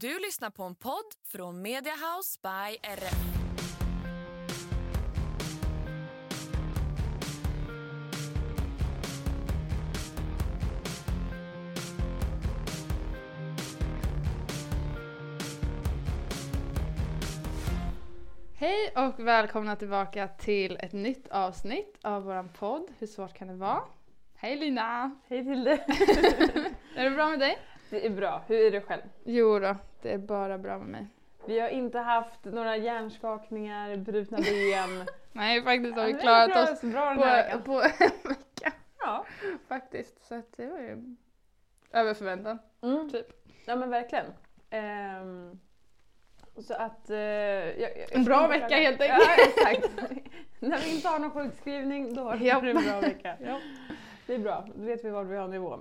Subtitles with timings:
[0.00, 3.14] Du lyssnar på en podd från Mediahouse by RF.
[18.54, 23.54] Hej och välkomna tillbaka till ett nytt avsnitt av våran podd Hur svårt kan det
[23.54, 23.80] vara?
[24.34, 25.10] Hej Lina!
[25.28, 25.70] Hej Tilde!
[26.96, 27.58] Är det bra med dig?
[27.90, 28.42] Det är bra.
[28.46, 29.02] Hur är det själv?
[29.24, 31.06] Jo då, det är bara bra med mig.
[31.46, 35.06] Vi har inte haft några hjärnskakningar, brutna ben.
[35.32, 37.58] Nej, faktiskt har vi Ja, klarat klarat oss bra här veckan.
[37.62, 37.88] på, på en
[38.28, 39.24] vecka Ja.
[39.68, 40.26] faktiskt.
[40.26, 41.16] Så att det var ju
[41.92, 42.58] över förväntan.
[42.82, 43.10] Mm.
[43.10, 43.26] Typ.
[43.66, 44.26] ja men verkligen.
[44.70, 45.60] Ehm,
[46.56, 47.10] så att...
[47.10, 49.56] eh, jag, jag, En bra vecka helt Ja enkelt.
[49.58, 49.90] exakt.
[50.58, 53.36] När vi inte har någon sjukskrivning då har vi en bra vecka.
[53.44, 53.60] Ja.
[54.26, 55.80] Det är bra, då vet vi var vi har nivån.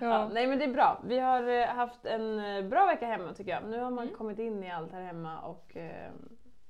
[0.00, 0.06] Ja.
[0.06, 0.28] Ja.
[0.32, 1.00] nej men det är bra.
[1.04, 3.64] Vi har eh, haft en eh, bra vecka hemma tycker jag.
[3.64, 4.16] Nu har man Mm.
[4.16, 6.10] kommit in i allt här hemma och eh,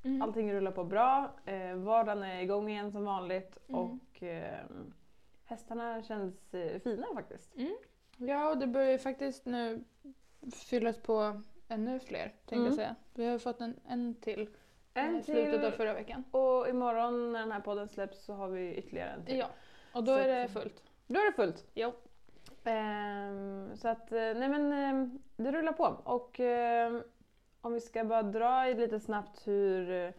[0.04, 0.22] Mm.
[0.22, 1.30] allting rullar på bra.
[1.44, 3.80] Eh, vardagen är igång igen som vanligt Mm.
[3.80, 4.58] och eh,
[5.44, 7.54] hästarna känns eh, fina faktiskt.
[8.16, 9.84] ja, och det börjar ju faktiskt nu
[10.70, 12.64] fyllas på ännu fler, tänkte Mm.
[12.66, 12.94] jag säga.
[13.14, 14.48] Vi har fått en, en till
[14.94, 16.24] En i slutet av till förra veckan.
[16.30, 19.38] och imorgon när den här podden släpps så har vi ytterligare en till.
[19.38, 19.46] Ja,
[19.92, 20.82] och då Så är det fullt.
[21.06, 21.66] Då är det fullt.
[21.74, 21.92] Jo.
[22.70, 25.96] Ehm, så att, eh, nej men ehm, det rullar på.
[26.04, 27.02] Och ehm,
[27.60, 30.10] om vi ska bara dra i lite snabbt hur, eh,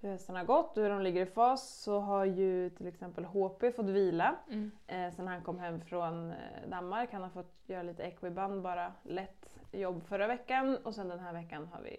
[0.00, 3.24] hur hästarna har gått och hur de ligger i fas så har ju till exempel
[3.24, 4.70] HP fått vila Mm.
[4.86, 6.32] eh, sen han kom hem från
[6.70, 7.12] Danmark.
[7.12, 11.32] Han har fått göra lite equiband, bara lätt jobb förra veckan och sen den här
[11.32, 11.96] veckan har vi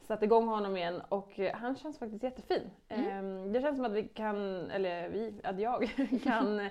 [0.00, 2.70] satt igång honom igen och han känns faktiskt jättefin.
[2.88, 3.52] Mm.
[3.52, 5.90] Det känns som att vi kan, eller vi, att jag
[6.24, 6.68] kan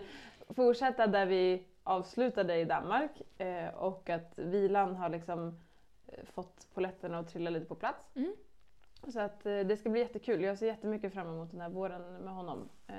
[0.50, 5.59] fortsätta där vi avslutade i Danmark eh, och att vilan har liksom
[6.08, 8.16] eh, fått poletterna att trilla lite på plats.
[8.16, 8.36] Mm.
[9.08, 10.42] Så att eh, det ska bli jättekul.
[10.44, 12.69] Jag ser jättemycket fram emot den här våren med honom.
[12.88, 12.96] Eh,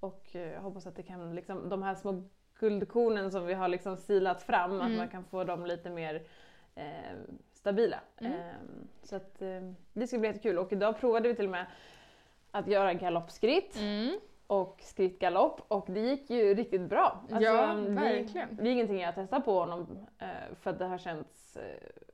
[0.00, 2.22] och eh, jag hoppas att det kan, liksom, de här små
[2.58, 4.96] guldkornen som vi har liksom silat fram, att Mm.
[4.96, 6.22] man kan få dem lite mer
[6.74, 7.16] eh,
[7.52, 8.00] stabila.
[8.16, 8.32] Mm.
[8.32, 8.54] Eh,
[9.02, 10.58] så att eh, det ska bli jättekul.
[10.58, 11.66] Och idag provade vi till och med
[12.50, 14.20] att göra galoppskritt Mm.
[14.50, 17.20] Och skrittgalopp och det gick ju riktigt bra.
[17.22, 18.56] Alltså, Ja, det- verkligen.
[18.56, 20.26] Det är ingenting jag testar på honom eh,
[20.60, 21.62] för att det har känts eh,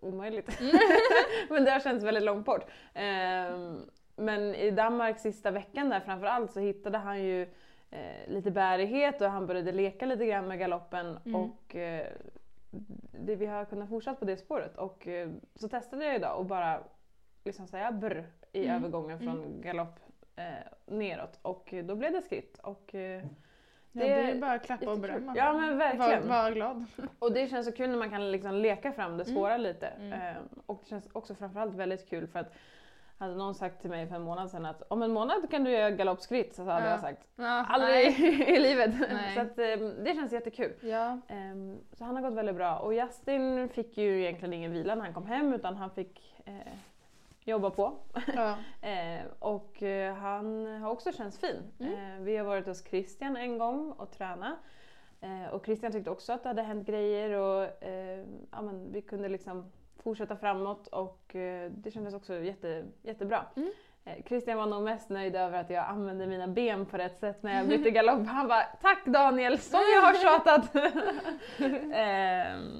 [0.00, 0.60] omöjligt.
[0.60, 0.72] Mm.
[1.50, 2.64] men det har känts väldigt långt bort.
[2.94, 3.78] Ehm,
[4.16, 7.42] men i Danmark sista veckan där framförallt så hittade han ju
[7.90, 11.40] eh, lite bärighet och han började leka lite grann med galoppen Mm.
[11.40, 11.76] och
[13.12, 14.76] det, vi har kunnat fortsätta på det spåret.
[14.76, 15.08] Och
[15.54, 16.80] så testade jag idag och bara
[17.44, 18.76] liksom säga brr i Mm.
[18.76, 19.98] övergången från galopp
[20.36, 20.44] eh,
[20.86, 22.58] neråt och då blev det skritt.
[22.62, 23.22] Och, eh,
[23.96, 25.32] Ja, det är bara att klappa och berömma.
[25.36, 26.28] Ja men Var, verkligen.
[26.28, 26.84] var glad.
[27.18, 29.34] Och det känns så kul när man kan liksom leka fram det Mm.
[29.34, 29.86] svåra lite.
[29.86, 30.12] Mm.
[30.12, 30.36] Eh,
[30.66, 32.52] och det känns också framförallt väldigt kul för att
[33.18, 35.70] hade någon sagt till mig för en månad sedan att om en månad kan du
[35.70, 36.90] göra galoppskritt så hade Ja.
[36.90, 38.54] jag sagt Ja, aldrig nej.
[38.56, 38.94] i livet.
[39.12, 39.34] Nej.
[39.34, 40.72] så att, eh, det känns jättekul.
[40.82, 41.18] Ja.
[41.28, 45.02] Ehm, så han har gått väldigt bra och Justin fick ju egentligen ingen vila när
[45.04, 46.54] han kom hem utan han fick eh,
[47.44, 47.96] jobba på.
[48.34, 48.56] ja.
[48.88, 51.56] Eh, och eh, han har också känts fin.
[51.80, 51.92] Mm.
[51.92, 54.58] Eh, vi har varit hos Christian en gång och tränat.
[55.20, 59.02] Eh, och Christian tyckte också att det hade hänt grejer och eh, ja, men vi
[59.02, 59.72] kunde liksom
[60.02, 63.46] fortsätta framåt och eh, det kändes också jätte, jättebra.
[63.56, 63.70] Mm.
[64.26, 67.56] Christian var nog mest nöjd över att jag använde mina ben på rätt sätt när
[67.56, 68.26] jag bytte galopp.
[68.26, 70.76] Han bara “Tack Daniel, som jag har tjatat!”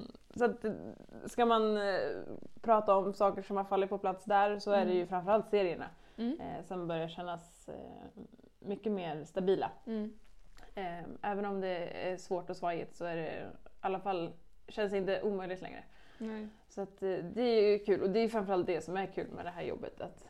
[0.36, 0.64] Så att,
[1.26, 2.00] ska man eh,
[2.62, 5.08] prata om saker som har fallit på plats där så är det ju Mm.
[5.08, 5.86] framförallt serierna
[6.16, 6.40] Mm.
[6.40, 7.74] eh, som börjar kännas eh,
[8.58, 9.70] mycket mer stabila.
[9.86, 10.12] Mm.
[11.22, 13.42] Även om det är svårt och svajigt så är det i
[13.80, 14.32] alla fall,
[14.68, 15.84] känns inte omöjligt längre.
[16.18, 16.48] Nej.
[16.68, 19.44] Så att, det är ju kul och det är framförallt det som är kul med
[19.44, 20.00] det här jobbet.
[20.00, 20.26] Att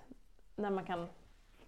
[0.57, 1.07] när man kan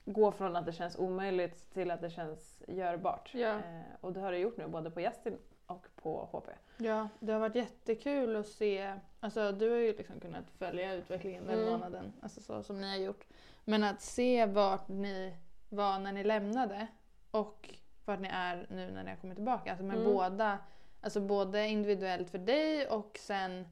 [0.04, 3.30] gå från att det känns omöjligt till att det känns görbart.
[3.34, 3.60] Ja.
[4.00, 6.48] Och det har det gjort nu både på Justin och på HP.
[6.76, 8.94] Ja, det har varit jättekul att se.
[9.20, 11.70] Alltså du har ju liksom kunnat följa utvecklingen den Mm.
[11.72, 13.24] månaden, alltså så som ni har gjort.
[13.64, 15.36] Men att se vart ni
[15.68, 16.86] var när ni lämnade
[17.30, 17.70] och
[18.04, 19.70] vart ni är nu när ni har kommit tillbaka.
[19.70, 20.12] Alltså med Mm.
[20.12, 20.58] båda,
[21.00, 23.68] alltså både individuellt för dig och sen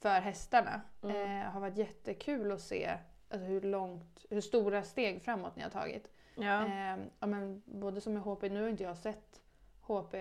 [0.00, 0.80] för hästarna.
[1.02, 1.40] Mm.
[1.42, 2.98] Eh, har varit jättekul att se
[3.30, 6.10] alltså hur långt, hur stora steg framåt ni har tagit.
[6.34, 6.66] Ja.
[6.66, 9.40] Eh, ja, men både som med HP, nu har inte jag sett
[9.80, 10.14] HP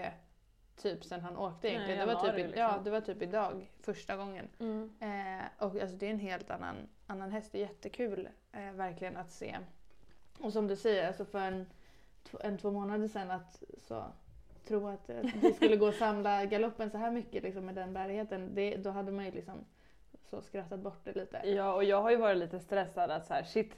[0.81, 1.97] typ sen han åkte egentligen.
[1.97, 2.59] Nej, det, var typ, i- liksom.
[2.61, 4.47] ja, det var typ idag, första gången.
[4.59, 4.93] Mm.
[4.99, 6.75] Eh, och alltså, det är en helt annan,
[7.07, 7.51] annan häst.
[7.51, 9.57] Det är jättekul eh, verkligen att se.
[10.39, 11.65] Och som du säger, alltså för en,
[12.41, 14.05] en två månader sedan att så,
[14.67, 17.93] tro att eh, vi skulle gå och samla galoppen så här mycket liksom, med den
[17.93, 18.55] bärigheten.
[18.55, 19.65] Det, då hade man ju liksom
[20.29, 21.41] så skrattat bort det lite.
[21.45, 23.77] Ja, och jag har ju varit lite stressad att så här, shit,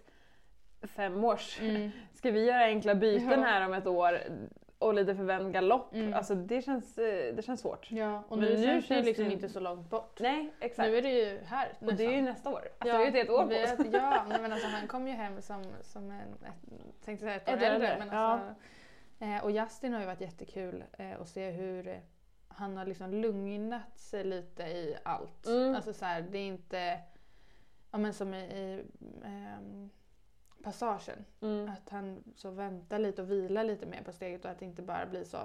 [0.81, 1.59] fem års.
[1.61, 1.89] Mm.
[2.13, 3.45] Ska vi göra enkla byten Ja.
[3.45, 4.19] här om ett år
[4.79, 5.93] och lite förvänd galopp?
[5.93, 6.13] Mm.
[6.13, 7.91] Alltså det känns, eh, det känns svårt.
[7.91, 10.19] Ja, och Men nu, nu känns det känns liksom det- inte så långt bort.
[10.19, 10.89] Nej, exakt.
[10.89, 12.67] Nu är det ju här och det är ju nästa år.
[12.79, 13.93] Alltså det är ju ett helt år på vi oss.
[13.93, 17.63] Ja, men alltså, han kom ju hem som, som en, ett, tänkte säga ett år
[17.63, 17.95] äldre.
[17.99, 18.55] Men alltså,
[19.19, 22.01] eh, och Justin har ju varit jättekul eh, att se hur
[22.47, 25.47] han har liksom lugnat sig lite i allt.
[25.47, 25.75] Mm.
[25.75, 26.99] Alltså så här, det är inte
[27.91, 28.83] ja, men som i, i
[29.25, 29.89] ehm,
[30.67, 31.25] passagen.
[31.41, 31.69] Mm.
[31.69, 34.81] Att han så väntar lite och vilar lite mer på steget och att det inte
[34.81, 35.37] bara blir så...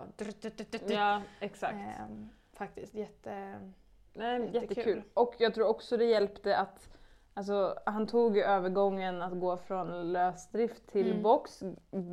[0.86, 1.74] Ja, exakt.
[1.74, 3.58] Ehm, faktiskt jätte...
[4.14, 4.60] Nej, Jättekul.
[4.68, 5.02] jättekul.
[5.14, 6.88] Och jag tror också det hjälpte att
[7.34, 11.22] Alltså, han tog övergången att gå från lösdrift till Mm.
[11.22, 11.62] box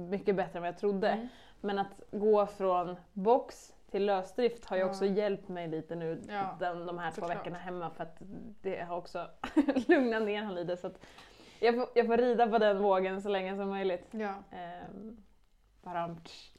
[0.09, 1.09] mycket bättre än vad jag trodde.
[1.09, 1.27] Mm.
[1.61, 4.89] Men att gå från box till lösdrift har ju Ja.
[4.89, 8.17] också hjälpt mig lite nu Ja, den, de här två veckorna hemma för att
[8.61, 9.27] det har också
[9.87, 10.77] lugnat ner honom lite.
[10.77, 10.99] Så att
[11.59, 14.07] jag, får, jag får rida på den vågen så länge som möjligt.
[14.11, 14.33] Ja.
[14.51, 15.17] Ehm.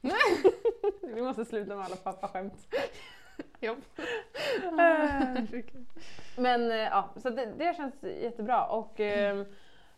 [1.15, 2.75] Vi måste sluta med alla pappaskämt.
[3.59, 3.75] Jo.
[6.37, 8.65] Men eh, ja, så det, det känns jättebra.
[8.65, 9.45] Och eh,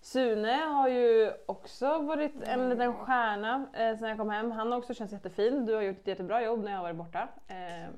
[0.01, 4.51] Sune har ju också varit en liten stjärna eh, sen jag kom hem.
[4.51, 5.65] Han har också känts jättefin.
[5.65, 7.27] Du har gjort ett jättebra jobb när jag har varit borta.
[7.47, 7.89] Eh,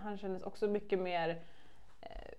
[0.00, 1.42] han kändes också mycket mer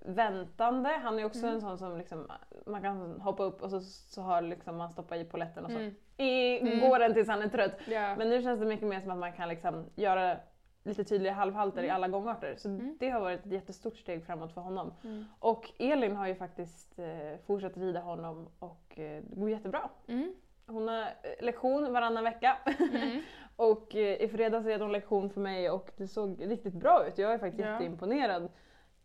[0.02, 0.90] väntande.
[0.90, 2.32] Han är också en sån som liksom,
[2.66, 5.78] man kan hoppa upp och så, så har liksom man stoppat i poletten och så
[5.78, 5.96] Mm.
[6.18, 6.80] i, Mm.
[6.80, 7.78] går den tills han är trött.
[7.88, 8.16] Ja.
[8.16, 10.38] Men nu känns det mycket mer som att man kan liksom göra
[10.84, 11.96] lite tydligare halvhalter i Mm.
[11.96, 12.56] alla gångarter.
[12.58, 12.98] Så Mm.
[13.00, 14.94] det har varit ett jättestort steg framåt för honom.
[15.04, 15.26] Mm.
[15.40, 19.90] Och Elin har ju faktiskt eh, fortsatt rida honom och eh, det går jättebra.
[20.08, 20.34] Mm.
[20.68, 21.06] Hon har eh,
[21.46, 22.58] lektion varannan vecka
[22.92, 23.22] Mm.
[23.56, 27.18] och eh, i fredags red hon lektion för mig och det såg riktigt bra ut.
[27.18, 27.72] Jag är faktiskt Ja.
[27.72, 28.50] jätteimponerad.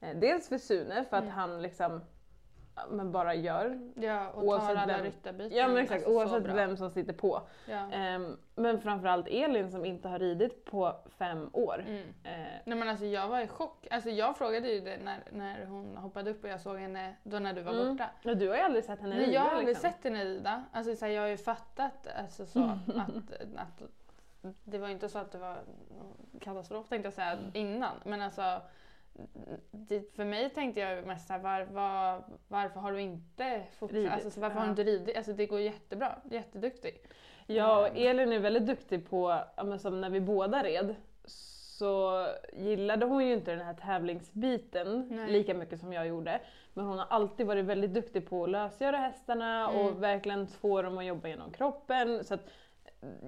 [0.04, 1.34] Eh, dels för Sune för att Mm.
[1.34, 2.00] han liksom
[2.90, 3.92] men bara gör.
[3.94, 5.58] Ja, och Oavsett tar alla vem- ryttarbyten.
[5.58, 7.42] Ja men exakt, alltså, så oavsett vem som sitter på.
[7.66, 7.90] Ja.
[7.92, 11.84] Ehm, men framförallt Elin som inte har ridit på fem år.
[11.88, 12.02] Mm.
[12.24, 12.30] Eh,
[12.64, 13.86] Nej men alltså jag var i chock.
[13.90, 17.38] Alltså jag frågade ju det när, när hon hoppade upp och jag såg henne då
[17.38, 17.88] när du var Mm.
[17.96, 18.10] borta.
[18.22, 19.90] ja, du har ju aldrig sett henne Nej, jag har aldrig liksom.
[19.90, 20.64] sett henne rida.
[20.72, 22.96] Alltså, så här, jag har ju fattat alltså, så, att,
[23.56, 23.82] att
[24.64, 25.56] det var inte så att det var
[26.40, 27.96] katastrof tänkte jag säga innan.
[28.04, 28.60] Men alltså,
[30.16, 34.12] för mig tänkte jag mest så här, var, var, varför har du inte fortsatt?
[34.12, 34.74] Alltså, så varför har ja.
[34.74, 35.16] du inte ridit?
[35.16, 36.16] Alltså, det går jättebra.
[36.30, 37.00] Jätteduktig.
[37.46, 37.96] Ja, och Ehm.
[37.96, 40.94] Elin är väldigt duktig på, ja, men som när vi båda red,
[41.78, 45.32] så gillade hon ju inte den här tävlingsbiten Nej.
[45.32, 46.40] lika mycket som jag gjorde.
[46.74, 49.86] Men hon har alltid varit väldigt duktig på att lösgöra hästarna Mm.
[49.86, 52.24] och verkligen få dem att jobba genom kroppen.
[52.24, 52.48] Så att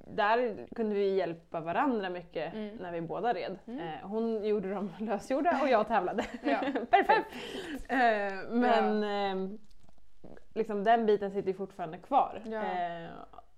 [0.06, 2.76] där kunde vi hjälpa varandra mycket Mm.
[2.76, 3.58] när vi båda red.
[3.67, 3.78] Mm.
[3.81, 6.25] Eh, hon gjorde dem lösgjorda och jag tävlade.
[6.43, 6.58] Ja.
[6.90, 7.26] Perfekt!
[7.88, 9.58] Eh, men ehm,
[10.55, 12.43] liksom den biten sitter ju fortfarande kvar.
[12.44, 12.62] Ja.
[12.62, 13.08] Eh,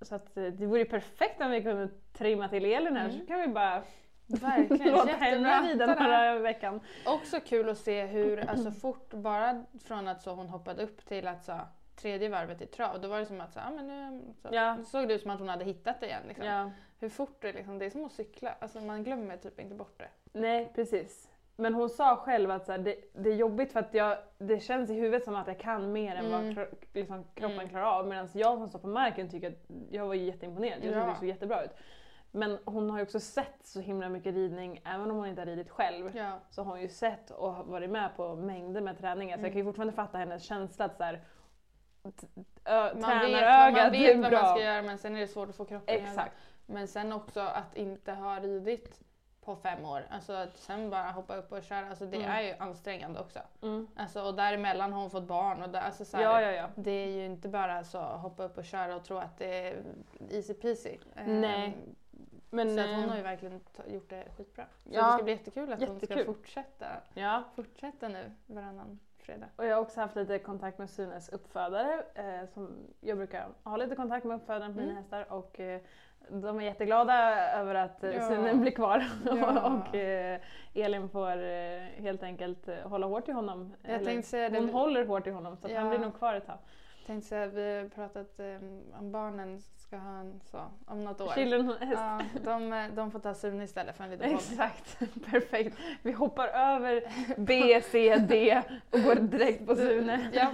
[0.01, 3.21] så att, eh, det vore perfekt om vi kunde trimma till Elin här Mm.
[3.21, 3.83] så kan vi bara
[4.27, 6.81] Verkligen, låta henne rida den här veckan.
[7.07, 11.27] Också kul att se hur, alltså fort, bara från att så hon hoppade upp till
[11.29, 11.53] att så,
[11.99, 14.77] tredje varvet i trav, då var det som att så, ah, men nu, så, Ja.
[14.85, 16.23] såg det ut som att hon hade hittat det igen.
[16.29, 16.47] Liksom.
[16.47, 16.71] Ja.
[17.01, 19.75] Hur fort det är, liksom, det är som att cykla, alltså, man glömmer typ inte
[19.75, 20.09] bort det.
[20.39, 21.31] Nej precis.
[21.57, 24.61] Men hon sa själv att så här, det, det är jobbigt för att jag, det
[24.61, 26.55] känns i huvudet som att jag kan mer än vad Mm.
[26.55, 27.69] kro, liksom, kroppen Mm.
[27.69, 28.07] klarar av.
[28.09, 30.73] Medan jag som står på marken tycker att jag var jätteimponerad.
[30.75, 31.07] Jag tyckte Ja.
[31.07, 31.71] det såg jättebra ut.
[32.31, 35.47] Men hon har ju också sett så himla mycket ridning, även om hon inte har
[35.47, 36.17] ridit själv.
[36.17, 36.39] Ja.
[36.51, 39.37] så har hon ju sett och varit med på mängder med träningar.
[39.37, 39.51] Så jag Mm.
[39.53, 41.21] kan ju fortfarande fatta hennes känsla att så här,
[42.65, 44.43] ö, Man vet, vad- tränarögat man vet vad bra.
[44.43, 46.35] man ska göra men sen är det svårt att få kroppen Exakt.
[46.67, 49.01] Men sen också att inte ha ridit
[49.45, 52.31] på fem år, alltså att sen bara hoppa upp och köra, alltså det Mm.
[52.31, 53.39] är ju ansträngande också.
[53.63, 53.89] Mm.
[53.97, 56.69] Alltså, och däremellan har hon fått barn och där, alltså, så här, Ja, ja, ja.
[56.75, 59.83] Det är ju inte bara så hoppa upp och köra och tro att det är
[60.31, 60.97] easy peasy.
[61.27, 61.65] Nej.
[61.65, 61.73] Ehm,
[62.51, 64.65] Men, så hon eh, har ju verkligen gjort det skitbra.
[64.85, 66.17] Så Ja, det ska bli jättekul att hon jättekul.
[66.19, 67.43] ska fortsätta, ja.
[67.57, 69.47] fortsätta nu varannan fredag.
[69.57, 72.03] Och jag har också haft lite kontakt med Sunes uppfödare.
[72.15, 72.69] Eh, som
[73.01, 74.97] jag brukar ha lite kontakt med uppfödaren på mina Mm.
[75.03, 75.33] hästar.
[75.33, 75.81] Och eh,
[76.29, 77.15] de är jätteglada
[77.61, 78.29] över att eh, Ja.
[78.29, 79.73] Sune blir kvar Ja.
[79.89, 80.41] och eh,
[80.75, 83.75] Elin får eh, helt enkelt eh, hålla hårt i honom.
[83.83, 84.59] Jag Eller, säga det.
[84.59, 85.91] hon håller hårt i honom så att han Ja.
[85.91, 86.59] blir nog kvar ett tag.
[87.07, 88.41] tänkte säga, vi har pratat
[88.99, 89.59] om barnen
[89.89, 91.33] ska ha en så, om något år.
[91.35, 91.93] Children häst.
[92.03, 94.41] Ja, de, de får ta Sune istället för en liten podd.
[94.41, 94.99] Exakt,
[95.31, 95.77] perfekt.
[96.03, 97.03] Vi hoppar över
[97.37, 100.31] B, C, D och går direkt på Sune.
[100.33, 100.53] Ja.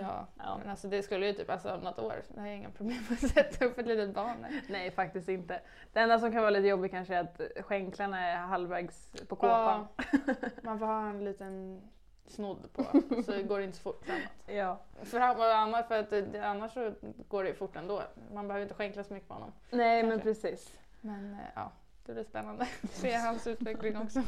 [0.00, 0.58] Ja, Ja.
[0.58, 2.98] men alltså det skulle ju typ, alltså om något år, det har jag inga problem
[3.08, 4.46] med att sätta upp ett litet barn.
[4.68, 5.60] Nej, faktiskt inte.
[5.92, 9.86] Det enda som kan vara lite jobbigt kanske är att skänklarna är halvvägs på kåpan.
[9.96, 11.82] Ja, man får ha en liten
[12.26, 12.82] snodd på
[13.26, 14.22] så det går inte så fort framåt.
[14.46, 14.78] Ja.
[15.02, 16.92] För, annars, för att annars så
[17.28, 18.02] går det ju fort ändå.
[18.32, 19.52] Man behöver inte skänkla så mycket på honom.
[19.70, 20.24] Nej, men Kanske.
[20.28, 20.78] precis.
[21.00, 21.72] Men eh, ja,
[22.06, 24.22] det blir spännande att se hans utveckling också.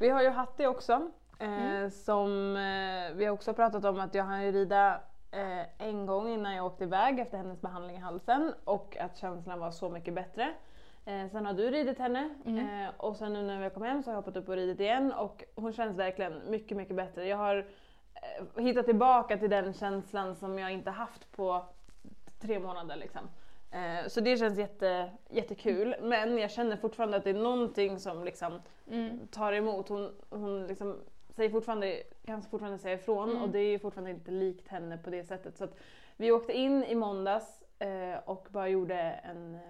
[0.00, 0.92] Vi har ju Hatti också.
[0.92, 1.90] Eh, Mm.
[1.90, 5.00] Som eh, vi har också pratat om att jag hann ju rida
[5.30, 9.58] eh, en gång innan jag åkte iväg efter hennes behandling i halsen och att känslan
[9.58, 10.54] var så mycket bättre.
[11.04, 12.84] Eh, sen har du ridit henne Mm.
[12.84, 14.80] eh, och sen nu när vi kom hem så har jag hoppat upp och ridit
[14.80, 17.26] igen och hon känns verkligen mycket, mycket bättre.
[17.26, 17.56] Jag har
[18.56, 21.64] eh, hittat tillbaka till den känslan som jag inte haft på
[22.40, 23.20] tre månader liksom.
[23.70, 28.24] Eh, så det känns jätte, jättekul men jag känner fortfarande att det är någonting som
[28.24, 29.26] liksom Mm.
[29.28, 29.88] tar emot.
[29.88, 30.96] Hon, hon liksom
[31.28, 33.42] säger fortfarande, kan fortfarande säga ifrån Mm.
[33.42, 35.56] och det är fortfarande inte likt henne på det sättet.
[35.58, 35.68] Så
[36.16, 39.60] vi åkte in i måndags eh, och bara gjorde en, eh,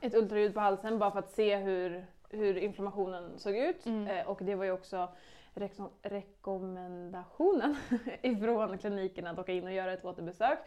[0.00, 3.86] ett ultraljud på halsen bara för att se hur, hur inflammationen såg ut.
[3.86, 4.06] Mm.
[4.08, 5.08] Eh, och det var ju också
[5.54, 7.76] reko- rekommendationen
[8.22, 10.58] ifrån kliniken att åka in och göra ett återbesök.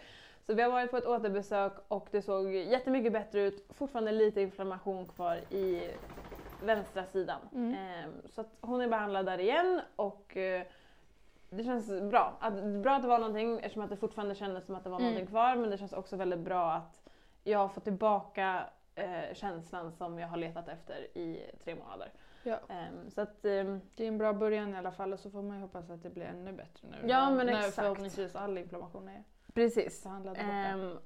[0.45, 3.65] Så vi har varit på ett återbesök och det såg jättemycket bättre ut.
[3.69, 5.91] Fortfarande lite inflammation kvar i
[6.59, 7.39] vänstra sidan.
[7.53, 7.73] Mm.
[7.73, 10.63] Ehm, så hon är behandlad där igen och eh,
[11.49, 12.33] det känns bra.
[12.39, 14.97] Att, bra att det var någonting eftersom att det fortfarande kändes som att det var
[14.99, 15.09] Mm.
[15.11, 17.01] någonting kvar men det känns också väldigt bra att
[17.43, 18.63] jag har fått tillbaka
[18.99, 22.11] eh, känslan som jag har letat efter i tre månader.
[22.43, 22.59] Ja.
[22.69, 25.41] Ehm, så att ehm, Det är en bra början i alla fall och så får
[25.41, 26.97] man ju hoppas att det blir ännu bättre nu.
[27.09, 27.75] Ja, men när exakt.
[27.75, 30.03] förhoppningsvis all inflammation är precis.
[30.03, 30.37] behandlad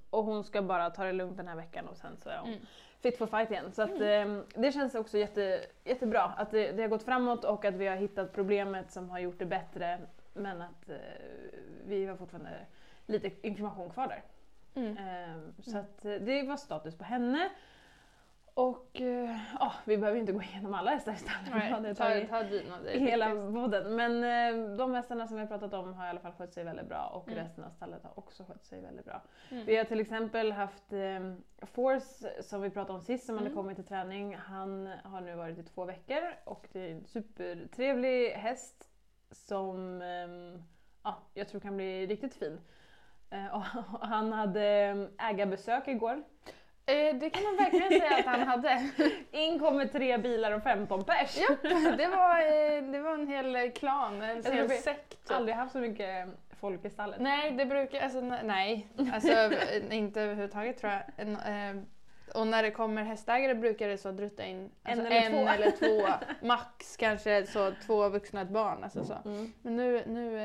[0.09, 2.49] och hon ska bara ta det lugnt den här veckan och sen så är hon
[2.49, 2.65] Mm.
[2.99, 3.71] fit for fight igen.
[3.71, 7.65] Så att, ehm, det känns också jätte, jättebra att det, det har gått framåt och
[7.65, 9.99] att vi har hittat problemet som har gjort det bättre
[10.33, 10.95] men att eh,
[11.85, 12.65] vi har fortfarande
[13.05, 14.23] lite information kvar där.
[14.75, 15.53] Mm.
[15.61, 17.49] Så att, eh, det var status på henne.
[18.55, 21.71] Och eh, ja, vi behöver inte gå igenom alla hästar i stallet.
[21.71, 22.79] Hade ta, ta dina.
[22.83, 23.95] Det är hela podden.
[23.95, 26.63] Men eh, de hästarna som vi har pratat om har i alla fall skött sig
[26.63, 27.43] väldigt bra och Mm.
[27.43, 29.21] resten av stallet har också skött sig väldigt bra.
[29.51, 29.65] Mm.
[29.65, 31.33] Vi har till exempel haft eh,
[31.67, 33.57] Force som vi pratade om sist som hade Mm.
[33.57, 34.35] kommit till träning.
[34.35, 38.89] Han har nu varit i två veckor och det är en supertrevlig häst
[39.31, 40.63] som ehm,
[41.03, 42.59] ja, jag tror kan bli riktigt fin.
[43.53, 43.61] Och
[44.07, 44.65] han hade
[45.17, 46.23] eh, ägarbesök igår.
[46.85, 48.89] Eh, det kan man verkligen säga att han hade.
[49.31, 51.37] In kommer tre bilar och 15 pers.
[51.37, 51.61] Japp,
[51.97, 55.09] det var, eh, det var en hel eh, klan, en Jag tror hel sekt.
[55.09, 55.31] typ.
[55.31, 56.27] Aldrig haft så mycket
[56.59, 57.19] folk i stallet.
[57.19, 59.51] Nej, det brukar, alltså ne- nej, alltså
[59.91, 61.01] inte överhuvudtaget tror jag.
[61.17, 61.37] En,
[62.35, 65.47] och när det kommer hästägare brukar det så drutta in En alltså, eller en två.
[65.47, 66.07] eller två,
[66.47, 68.83] max kanske så två vuxna ett barn.
[68.83, 69.17] Alltså så.
[69.25, 69.53] Mm.
[69.61, 70.39] Men nu, nu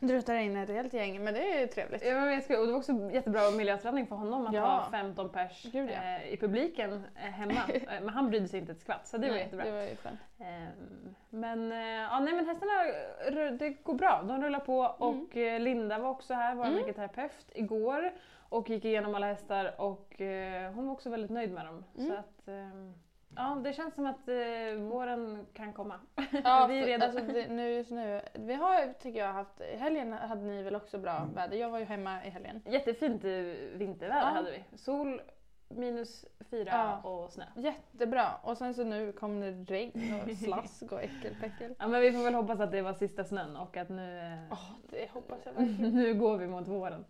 [0.00, 2.04] druttar det in ett helt gäng, men det är ju trevligt.
[2.04, 4.60] Ja, men jag ska, och det var också jättebra miljöträning för honom att Ja.
[4.64, 6.02] ha 15 pers Gud, ja.
[6.16, 7.60] eh, i publiken eh, hemma.
[7.68, 9.64] Eh, men han brydde sig inte ett skvatt så det var Nej, jättebra.
[9.66, 10.20] Det var ju skönt.
[10.38, 14.22] Ehm, men, eh, ja, nej, men hästarna, det går bra.
[14.28, 16.94] De rullar på och eh, Linda var också här, vår Mm.
[16.94, 18.12] terapeut igår
[18.48, 21.84] och gick igenom alla hästar och eh, hon var också väldigt nöjd med dem.
[21.98, 22.08] Mm.
[22.10, 22.94] Så att, ehm,
[23.36, 26.00] ja, det känns som att eh, våren kan komma.
[26.44, 27.04] Ja, Vi är redo.
[27.04, 30.76] Alltså, det, nu, just nu, vi har, tycker jag, haft, i helgen hade ni väl
[30.76, 31.56] också bra väder?
[31.56, 32.62] Jag var ju hemma i helgen.
[32.66, 33.30] Jättefint eh,
[33.74, 34.26] vinterväder Ja.
[34.26, 34.78] hade vi.
[34.78, 35.20] Sol,
[35.68, 37.10] minus fyra Ja.
[37.10, 37.44] och snö.
[37.56, 38.26] Jättebra.
[38.42, 41.74] Och sen så nu kom det regn och slask och äckelpäckel.
[41.78, 44.38] Ja, men vi får väl hoppas att det var sista snön och att nu, eh,
[44.52, 45.94] Åh, det hoppas jag verkligen.
[45.94, 47.04] nu går vi mot våren.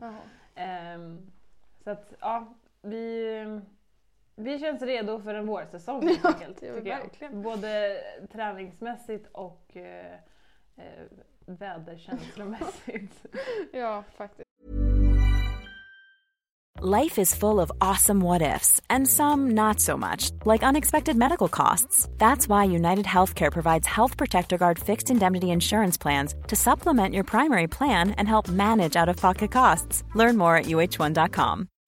[0.54, 1.30] Ehm,
[1.84, 3.34] så att ja, vi,
[4.44, 6.60] vi känns redo för en vårsäsong helt enkelt.
[6.60, 6.82] tycker jag.
[6.98, 7.42] verkligen.
[7.42, 7.96] Både
[8.32, 10.12] träningsmässigt och eh,
[10.76, 10.84] eh,
[11.46, 13.26] väderkänslomässigt.
[13.72, 14.50] Ja, faktiskt.
[16.82, 21.46] Life is full of awesome what ifs, and some not so much, like unexpected medical
[21.48, 22.08] costs.
[22.16, 27.24] That's why United Healthcare provides Health Protector Guard fixed indemnity insurance plans to supplement your
[27.24, 30.04] primary plan and help manage out of pocket costs.
[30.14, 31.68] Learn more at uh1.com.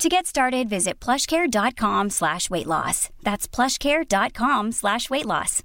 [0.00, 3.10] To get started, visit plushcare.com slash weight loss.
[3.22, 5.62] That's plushcare.com slash weight loss.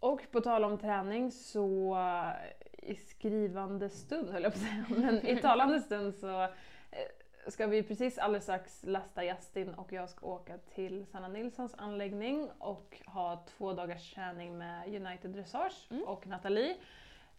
[0.00, 4.84] Och på tal om träning så eh, i skrivande stund höll jag på att säga,
[5.02, 6.48] men i talande stund så eh,
[7.48, 12.50] ska vi precis alldeles strax lasta Justin och jag ska åka till Sanna Nilssons anläggning
[12.58, 16.76] och ha två dagars träning med United Dressage och Nathalie.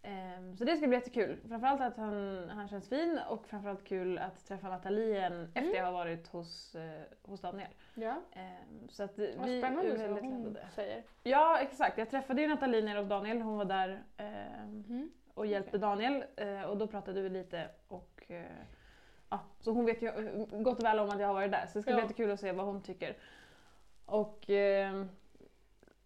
[0.04, 1.38] Ehm, Så det ska bli jättekul.
[1.48, 5.84] Framförallt att han, han känns fin och framförallt kul att träffa Nathalie igen efter jag
[5.84, 7.68] har varit hos, eh, hos Daniel.
[7.94, 8.14] Ja.
[8.32, 10.66] Ehm, Så att Vad vi spännande är väldigt hon laddade.
[10.74, 11.02] säger.
[11.22, 15.10] Ja exakt, jag träffade ju Nathalie nere hos Daniel, hon var där ehm, Mm.
[15.34, 18.44] och hjälpte Daniel eh, och då pratade vi lite och eh,
[19.30, 20.10] ja, så hon vet ju
[20.50, 22.02] gott och väl om att jag har varit där så det ska bli Ja.
[22.02, 23.16] jättekul att se vad hon tycker.
[24.06, 24.44] Och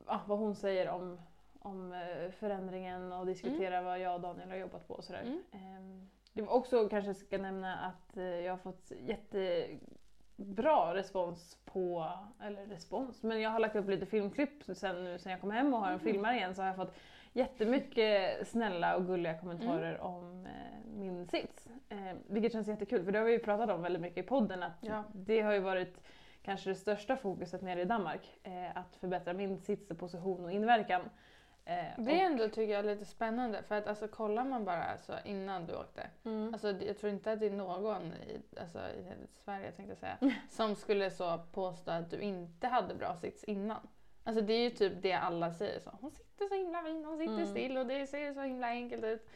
[0.06, 1.20] ja, vad hon säger om,
[1.66, 5.22] om eh, förändringen och diskutera vad jag och Daniel har jobbat på och sådär.
[5.22, 5.42] Mm.
[5.52, 12.12] Ehm, Det var också kanske ska nämna att eh, jag har fått jättebra respons på,
[12.42, 15.74] eller respons, men jag har lagt upp lite filmklipp sen nu sen jag kom hem
[15.74, 16.94] och har en filmare igen så har jag fått
[17.32, 21.68] jättemycket snälla och gulliga kommentarer om eh, min sits.
[21.88, 24.62] Eh, vilket känns jättekul för det har vi ju pratat om väldigt mycket i podden
[24.62, 25.04] att Ja.
[25.14, 26.00] det har ju varit
[26.42, 28.38] kanske det största fokuset nere i Danmark.
[28.42, 31.02] Eh, att förbättra min sits och position och inverkan.
[31.68, 35.12] Eh, Det är ändå tycker jag lite spännande för att alltså kollar man bara alltså,
[35.24, 36.06] innan du åkte.
[36.24, 36.52] Mm.
[36.54, 39.04] Alltså, jag tror inte att det är någon i, alltså, i
[39.34, 40.18] Sverige tänkte jag säga,
[40.50, 43.88] som skulle så påstå att du inte hade bra sits innan.
[44.24, 45.90] Alltså det är ju typ det alla säger så.
[46.00, 47.46] Hon sitter så himla fin, hon sitter Mm.
[47.46, 49.26] still och det ser så himla enkelt ut.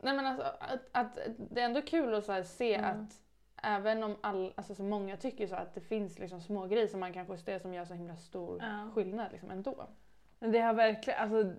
[0.00, 3.00] Nej men alltså att, att det är ändå kul att så se Mm.
[3.00, 3.20] att
[3.62, 7.00] även om all, alltså så många tycker så att det finns liksom små grejer som
[7.00, 8.90] man kan justera som gör så himla stor Ja.
[8.94, 9.86] skillnad liksom ändå.
[10.38, 11.52] Det har verkligen, alltså,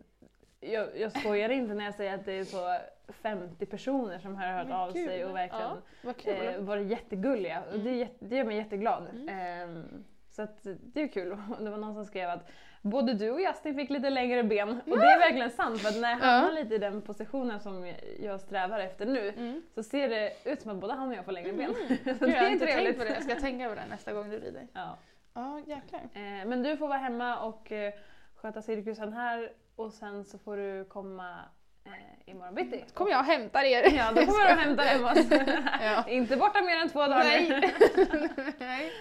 [0.59, 2.77] jag, jag skojar inte när jag säger att det är så
[3.13, 7.63] 50 personer som har hört Men av gud, sig och verkligen ja, eh, varit jättegulliga.
[7.73, 9.07] Och det, det gör mig jätteglad.
[9.29, 11.29] Ehm, så att, det är kul.
[11.59, 12.49] Det var någon som skrev att
[12.81, 14.69] både du och Justin fick lite längre ben.
[14.69, 17.93] Och det är verkligen sant för att när jag hamnar lite i den positionen som
[18.19, 19.61] jag strävar efter nu Mm.
[19.75, 21.73] så ser det ut som att både han och jag får längre ben.
[21.87, 22.97] Gud, det är inte trevligt.
[22.97, 23.13] på det.
[23.13, 24.67] Jag ska tänka på det nästa gång du rider.
[24.73, 24.97] Ja.
[25.33, 26.01] Ja, jäklar.
[26.13, 27.93] Eh, men du får vara hemma och eh,
[28.41, 31.39] sköta cirkusen här och sen så får du komma
[31.85, 31.91] eh,
[32.31, 32.85] imorgon bitti.
[32.93, 33.93] Kommer jag och hämtar er?
[33.97, 35.27] Ja, då kommer du och hämtar hem oss.
[35.81, 36.07] Ja.
[36.09, 37.23] Inte borta mer än två dagar.
[37.23, 37.49] Nej.
[38.59, 38.91] Nej.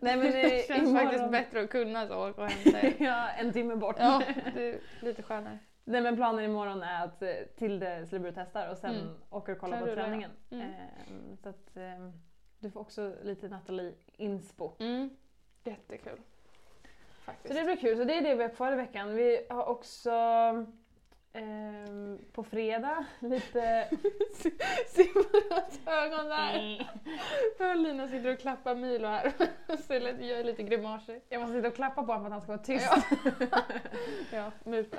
[0.00, 1.06] Nej men Det känns imorgon...
[1.06, 2.94] faktiskt bättre att kunna så åka och hämta er.
[2.98, 3.96] Ja, en timme bort.
[3.98, 4.22] Ja,
[4.54, 5.58] det är lite skönare.
[5.84, 9.14] Nej men planen imorgon är att eh, Tilde Slibber testar och sen Mm.
[9.30, 9.96] åker och kollar Sen på jag.
[9.98, 10.30] träningen.
[10.50, 10.70] Mm.
[10.70, 12.10] Eh, så att eh,
[12.58, 14.72] du får också lite Nathalie-inspo.
[14.78, 15.10] Mm.
[15.64, 16.20] Jättekul.
[17.30, 17.54] Så Faktiskt.
[17.54, 17.98] det blir kul.
[17.98, 19.14] Så det är det vi har kvar i veckan.
[19.16, 20.10] Vi har också
[21.32, 23.88] ehm, på fredag lite...
[24.88, 26.90] Simons ögon där.
[27.58, 29.32] Ja, Lina sitter och klappar Milo här.
[29.86, 31.20] Så lite- gör lite grimaser.
[31.28, 32.88] Jag måste sitta och klappa på honom för att han ska vara tyst.
[33.50, 33.60] Ja.
[34.32, 34.98] Ja, muta.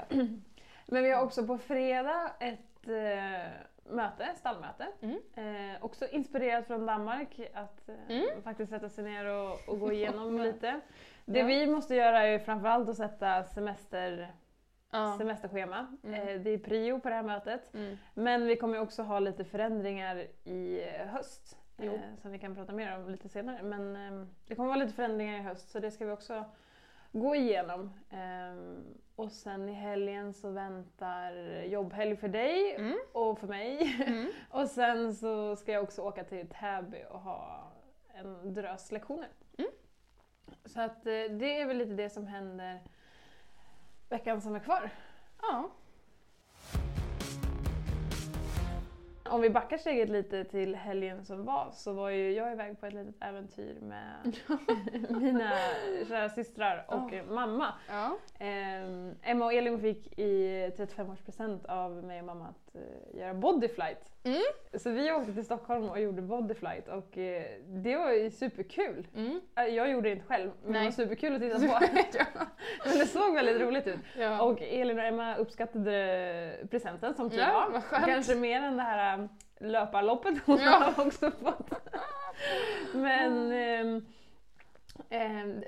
[0.85, 3.51] Men vi har också på fredag ett eh,
[3.91, 4.87] möte, stallmöte.
[5.01, 5.19] Mm.
[5.73, 8.41] Eh, också inspirerat från Danmark att eh, Mm.
[8.43, 10.79] faktiskt sätta sig ner och, och gå igenom lite.
[11.25, 11.45] Det Ja.
[11.45, 14.31] vi måste göra är framförallt att sätta semester,
[14.91, 15.15] Ja.
[15.17, 15.97] semesterschema.
[16.03, 16.27] Mm.
[16.27, 17.73] Eh, det är prio på det här mötet.
[17.73, 17.97] Mm.
[18.13, 21.57] Men vi kommer också ha lite förändringar i höst.
[21.77, 23.63] Eh, som vi kan prata mer om lite senare.
[23.63, 26.45] Men eh, det kommer vara lite förändringar i höst så det ska vi också
[27.11, 27.93] gå igenom.
[28.09, 28.83] Ehm,
[29.15, 32.97] och sen i helgen så väntar jobbhelg för dig Mm.
[33.11, 34.03] och för mig.
[34.07, 34.31] Mm.
[34.49, 37.71] och sen så ska jag också åka till Täby och ha
[38.13, 39.29] en drös lektioner.
[39.57, 39.71] Mm.
[40.65, 42.79] Så att eh, det är väl lite det som händer
[44.09, 44.89] veckan som är kvar.
[45.41, 45.69] Ja.
[49.31, 52.85] Om vi backar steget lite till helgen som var så var ju jag iväg på
[52.85, 54.37] ett litet äventyr med
[55.21, 55.51] mina
[56.07, 57.23] kära systrar och Ja.
[57.29, 57.73] mamma.
[57.89, 58.17] Ja.
[58.39, 62.81] Ehm, Emma och Elin fick i 35-årspresent av mig och mamma att
[63.13, 63.97] eh, göra bodyflight.
[64.23, 64.41] Mm.
[64.73, 69.07] Så vi åkte till Stockholm och gjorde bodyflight och eh, det var ju superkul.
[69.15, 69.41] Mm.
[69.57, 70.87] Eh, Jag gjorde det inte själv men det Nej.
[70.87, 71.59] var superkul att titta
[72.39, 72.45] på.
[72.85, 73.99] men det såg väldigt roligt ut.
[74.17, 74.41] Ja.
[74.41, 77.69] Och Elin och Emma uppskattade presenten som tur Ja, var.
[77.73, 78.05] vad skönt.
[78.05, 79.25] Kanske mer än det här äh,
[79.59, 80.69] löparloppet hon Ja.
[80.95, 81.69] har också fått.
[82.93, 84.05] Men ehm,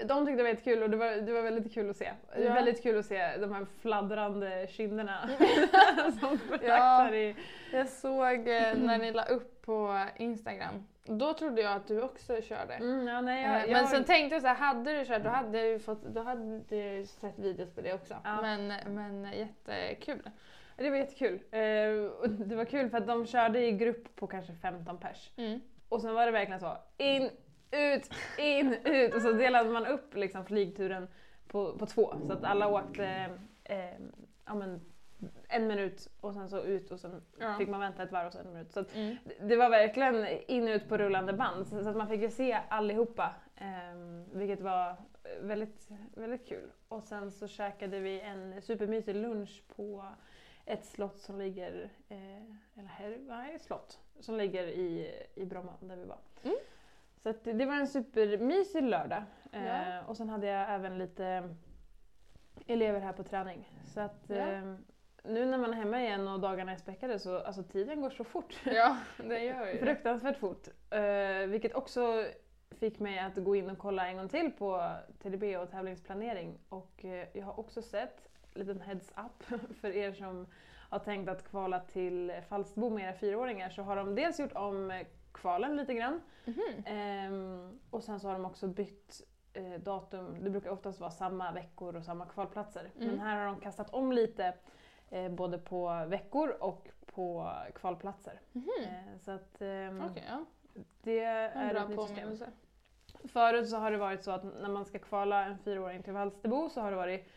[0.05, 2.11] de tyckte det var jättekul och det var, det var väldigt kul att se.
[2.35, 2.53] Ja.
[2.53, 5.29] Väldigt kul att se de här fladdrande kinderna
[6.19, 7.13] som Ja.
[7.13, 7.35] i...
[7.73, 12.41] Jag såg eh, när ni la upp på Instagram Då trodde jag att du också
[12.41, 12.73] körde.
[12.73, 15.23] Mm, ja, nej, Eh, jag, jag, Men sen tänkte jag så här, hade du kört
[15.23, 18.15] då hade jag ju fått, då hade jag ju sett videos på det också.
[18.23, 18.41] Ja.
[18.41, 20.29] Men, men jättekul.
[20.77, 21.39] Det var jättekul.
[21.51, 21.59] Eh,
[22.29, 25.31] det var kul för att de körde i grupp på kanske 15 pers.
[25.37, 25.61] Mm.
[25.89, 27.29] Och sen var det verkligen så, in,
[27.73, 29.13] ut, in, ut.
[29.15, 31.07] Och så delade man upp liksom flygturen
[31.47, 32.13] på, på två.
[32.27, 33.29] Så att alla åkte
[33.63, 33.93] eh,
[34.45, 34.81] ja, men,
[35.47, 37.55] en minut och sen så ut och sen Ja.
[37.57, 38.71] fick man vänta ett varv och så en minut.
[38.71, 39.15] Så att Mm.
[39.25, 41.67] det- det var verkligen in och ut på rullande band.
[41.67, 43.35] Så så att man fick ju se allihopa.
[43.55, 43.95] Eh,
[44.33, 44.95] vilket var
[45.41, 46.71] väldigt, väldigt kul.
[46.87, 50.05] Och sen så käkade vi en supermysig lunch på
[50.65, 52.43] ett slott som ligger, eh,
[52.79, 56.17] eller här, nej, slott, som ligger i, i Bromma där vi var.
[56.43, 56.55] Mm.
[57.23, 59.23] Så att det, var en supermysig lördag.
[59.51, 60.01] Eh, Ja.
[60.07, 61.49] Och sen hade jag även lite
[62.67, 63.69] elever här på träning.
[63.93, 64.35] Så att Ja.
[64.35, 64.73] eh,
[65.23, 68.23] nu när man är hemma igen och dagarna är späckade så alltså tiden går så
[68.23, 68.61] fort.
[68.65, 69.79] Ja, det gör ju det.
[69.79, 70.67] Fruktansvärt fort.
[70.89, 72.25] Eh, vilket också
[72.71, 74.91] fick mig att gå in och kolla en gång till på
[75.23, 76.59] TDB och tävlingsplanering.
[76.69, 80.47] Och eh, jag har också sett, liten heads up för er som
[80.89, 85.03] har tänkt att kvala till Falsterbo med era fyraåringar så har de dels gjort om
[85.35, 86.21] eh, kvalen lite grann.
[86.45, 86.83] Mhm.
[86.85, 89.21] Ehm, och sen så har de också bytt
[89.53, 90.37] eh, datum.
[90.43, 92.91] Det brukar oftast vara samma veckor och samma kvalplatser.
[92.95, 93.19] Men Mm.
[93.19, 94.53] här har de kastat om lite
[95.09, 98.41] eh, både på veckor och på kvalplatser.
[98.51, 98.69] Mhm.
[98.83, 100.45] Eh, så att ehm, Okej, ja.
[101.01, 102.51] det En är bra ett nytt system.
[103.27, 106.69] Förut så har det varit så att när man ska kvala en fyraåring till Valsterbo
[106.69, 107.27] så har det varit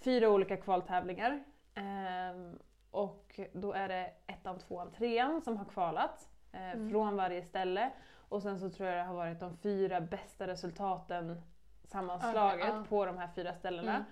[0.00, 1.44] fyra olika kvaltävlingar.
[1.74, 2.58] Ehm,
[2.90, 6.28] och då är det ettan, tvåan, trean som har kvalat
[6.58, 6.90] eh, Mm.
[6.90, 7.90] från varje ställe.
[8.28, 11.42] Och sen så tror jag det har varit de fyra bästa resultaten
[11.84, 12.84] sammanslaget Okej, ja.
[12.88, 14.04] på de här fyra ställena.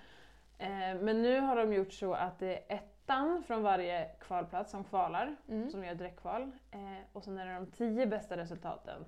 [0.58, 0.96] Mm.
[0.98, 4.84] Eh, men nu har de gjort så att det är ettan från varje kvalplats som
[4.84, 5.70] kvalar Mm.
[5.70, 6.42] som gör direktkval.
[6.70, 6.78] Eh,
[7.12, 9.04] och sen är det de tio bästa resultaten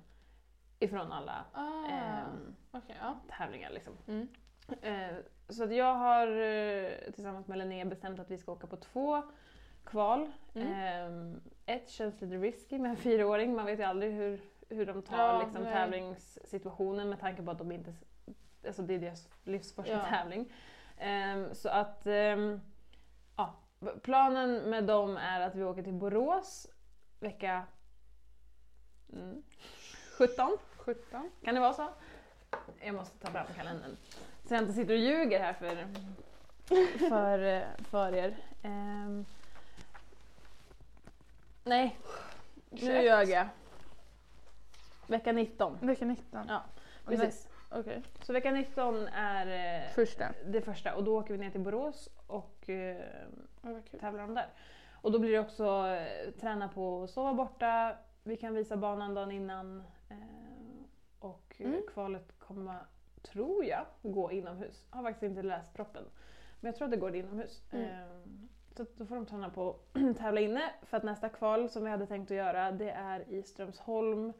[0.79, 3.19] ifrån alla Ah, ehm, Okej, ja.
[3.37, 3.69] tävlingar.
[3.69, 3.93] Liksom.
[4.07, 4.27] Mm.
[4.81, 5.15] Eh,
[5.49, 9.21] så att jag har eh, tillsammans med Linnea bestämt att vi ska åka på två
[9.85, 10.31] kval.
[10.53, 11.35] Mm.
[11.65, 15.01] Eh, ett känns lite risky med en fyraåring, man vet ju aldrig hur, hur de
[15.01, 15.73] tar Ja, liksom, nej.
[15.73, 17.93] tävlingssituationen med tanke på att de inte,
[18.67, 20.05] alltså det är deras livs första Ja.
[20.09, 20.53] tävling.
[20.97, 22.61] Eh, så att ehm,
[23.37, 23.53] ja,
[24.01, 26.67] planen med dem är att vi åker till Borås
[27.19, 27.63] vecka
[29.13, 29.43] mm,
[30.17, 30.57] 17.
[30.77, 31.31] 17.
[31.43, 31.87] Kan det vara så?
[32.81, 33.97] Jag måste ta fram kalendern.
[34.47, 35.87] Så jag inte sitter och ljuger här för,
[37.09, 38.37] för, eh, för er.
[38.63, 39.25] Ehm.
[41.69, 41.99] Nej,
[42.69, 43.03] nu 21.
[43.03, 43.47] ljög jag.
[45.07, 45.77] Vecka 19.
[45.81, 46.45] Vecka 19.
[46.47, 46.63] Ja,
[47.05, 47.47] precis.
[47.71, 48.03] Okej.
[48.21, 50.25] Så vecka 19 är eh, Första.
[50.45, 52.97] det första och då åker vi ner till Borås och eh,
[53.91, 53.99] kul.
[53.99, 54.47] tävlar de där.
[55.01, 59.13] Och då blir det också eh, träna på att sova borta, vi kan visa banan
[59.13, 59.83] dagen innan
[61.19, 61.81] och Mm.
[61.93, 62.77] kvalet kommer,
[63.21, 64.85] tror jag, gå inomhus.
[64.91, 66.03] Jag har faktiskt inte läst proppen.
[66.59, 67.61] Men jag tror att det går inomhus.
[67.71, 68.49] Mm.
[68.79, 71.83] Så att då får de träna på att tävla inne för att nästa kval som
[71.83, 74.33] vi hade tänkt att göra det är i Strömsholm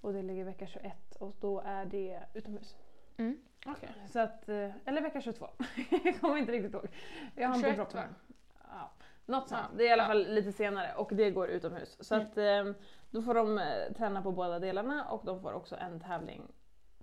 [0.00, 2.76] och det ligger vecka 21 och då är det utomhus.
[3.16, 3.38] Mm.
[3.66, 3.88] Okej.
[4.08, 5.48] Så att, eh, eller vecka 22.
[6.04, 6.88] jag kommer inte riktigt ihåg.
[7.34, 7.96] Jag har inte 21 proppen.
[8.08, 8.14] va?
[8.70, 8.90] Ja,
[9.26, 9.60] något sånt.
[9.70, 10.06] Ja, Det är i alla ja.
[10.08, 11.96] fall lite senare och det går utomhus.
[12.00, 12.26] Så Mm.
[12.26, 16.00] att, eh, då får de eh, träna på båda delarna och de får också en
[16.00, 16.42] tävling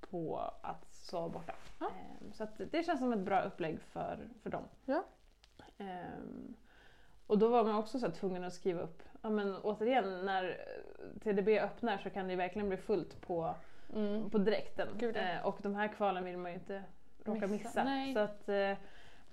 [0.10, 1.54] på att sova borta.
[1.80, 1.86] Ja.
[1.86, 4.64] Eh, Så att det känns som ett bra upplägg för, för dem.
[4.86, 5.04] Ja.
[5.78, 6.56] Ehm,
[7.28, 11.20] och då var man också så tvungen att skriva upp, ja men återigen när eh,
[11.24, 13.56] TDB öppnar så kan det verkligen bli fullt på,
[13.94, 14.30] Mm.
[14.30, 14.88] på direkten.
[15.16, 16.84] Eh, och de här kvalen vill man ju inte
[17.26, 17.84] råka Missa.
[17.84, 18.14] missa.
[18.14, 18.78] Så att eh,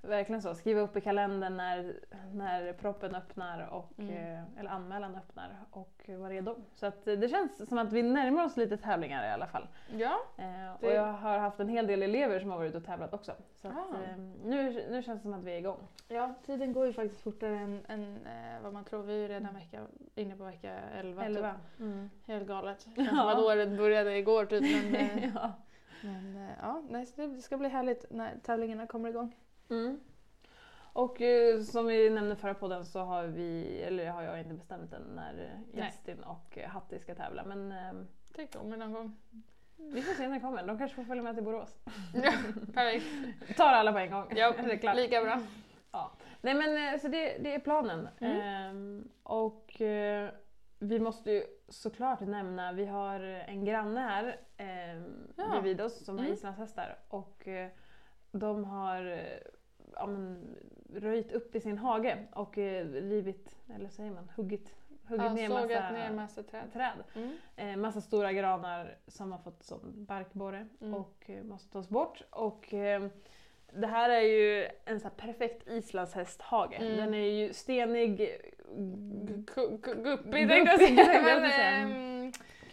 [0.03, 1.95] verkligen så, skriva upp i kalendern när,
[2.33, 4.15] när proppen öppnar och, Mm.
[4.37, 6.57] eh, eller anmälan öppnar och vara redo.
[6.75, 9.69] Så att eh, det känns som att vi närmar oss lite tävlingar i alla fall.
[9.97, 10.19] Ja.
[10.37, 12.85] Eh, och Det- jag har haft en hel del elever som har varit ute och
[12.85, 13.33] tävlat också.
[13.55, 14.03] Så att, Ah.
[14.11, 15.89] eh, nu, nu känns det som att vi är igång.
[16.09, 18.19] ja, tiden går ju faktiskt fortare än, än
[18.63, 19.03] vad man tror.
[19.03, 19.81] Vi är ju redan vecka,
[20.15, 21.25] inne på vecka 11.
[21.25, 21.53] 11.
[21.53, 21.81] Typ.
[21.81, 22.11] Mm.
[22.27, 22.87] Helt galet.
[22.97, 23.05] Ja.
[23.05, 24.63] Känns som att året började igår typ.
[24.93, 25.53] Men, ja.
[26.03, 29.37] men ja, nej, det ska bli härligt när tävlingarna kommer igång.
[29.73, 30.01] Mm.
[30.95, 34.93] Och eh, som vi nämnde förra podden så har vi, eller har jag inte bestämt
[34.93, 35.85] än när eh, Nej.
[35.87, 37.45] Justin och eh, Hatti ska tävla.
[37.45, 37.93] Men eh,
[38.35, 39.17] Det kommer någon gång.
[39.77, 40.67] vi får se när det kommer.
[40.67, 41.77] De kanske får följa med till Borås.
[42.15, 42.33] Ja,
[42.75, 43.07] perfekt.
[43.57, 44.27] Tar alla på en gång.
[44.37, 44.97] Ja, det är klart.
[44.97, 45.41] lika bra.
[46.41, 48.09] Nej men eh, så det, det är planen.
[48.21, 48.41] Mm.
[48.41, 50.31] Ehm, och eh,
[50.79, 54.97] vi måste ju såklart nämna, vi har en granne här eh,
[55.37, 55.49] Ja.
[55.51, 56.35] bredvid oss som har Mm.
[56.35, 57.69] islandshästar och eh,
[58.33, 59.39] de har eh,
[59.97, 60.57] ja, men,
[60.95, 64.75] röjt upp i sin hage och eh, rivit, eller säger man, huggit,
[65.07, 66.73] huggit Ja, ner massa ner massa träd.
[66.73, 66.93] träd.
[67.15, 67.37] Mm.
[67.57, 70.95] Eh, massa stora granar som har fått som barkborre Mm.
[70.95, 72.23] och eh, måste tas bort.
[72.31, 73.07] Och, eh,
[73.75, 76.77] det här är ju en så perfekt islandshästhage.
[76.81, 76.97] Mm.
[76.97, 78.21] Den är ju stenig,
[78.77, 81.87] Gu- gu- Guppig tänkte jag säga.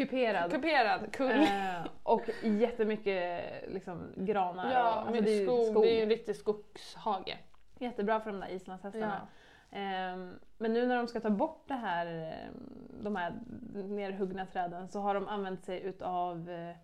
[0.06, 0.52] Kuperad.
[0.52, 1.42] Kuperad, kull.
[1.42, 4.72] Eh, och jättemycket liksom, granar.
[4.72, 7.38] Ja, och, alltså, men det är ju skog, det är ju en riktig skogshage.
[7.80, 9.28] Jättebra för de där islandshästarna.
[9.72, 12.64] Ehm, men nu när de ska ta bort det här, ehm,
[13.04, 13.34] de här
[13.74, 16.76] nerhuggna träden så har de använt sig utav eh,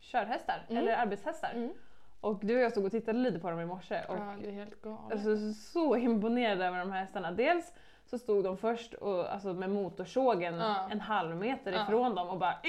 [0.00, 0.82] körhästar, Mm.
[0.82, 1.50] eller arbetshästar.
[1.54, 1.72] Mm.
[2.20, 4.48] Och du och jag stod och tittade lite på dem i morse och Ja, det
[4.48, 5.12] är helt galet.
[5.12, 7.32] alltså, så imponerad över de här hästarna.
[7.32, 7.72] Dels
[8.14, 10.88] så stod de först och, alltså, med motorsågen Ja.
[10.90, 11.82] en halv meter Ja.
[11.82, 12.54] ifrån dem och bara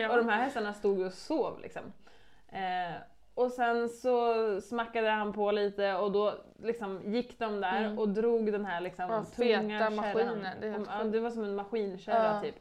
[0.00, 0.10] Ja.
[0.10, 1.82] Och de här hästarna stod och sov liksom.
[2.48, 2.94] Eh,
[3.34, 7.98] och sen så smackade han på lite och då liksom gick de där Mm.
[7.98, 11.54] och drog den här liksom Ja, tunga maskiner, det Och- ja, det var som en
[11.54, 12.54] maskinkärra typ.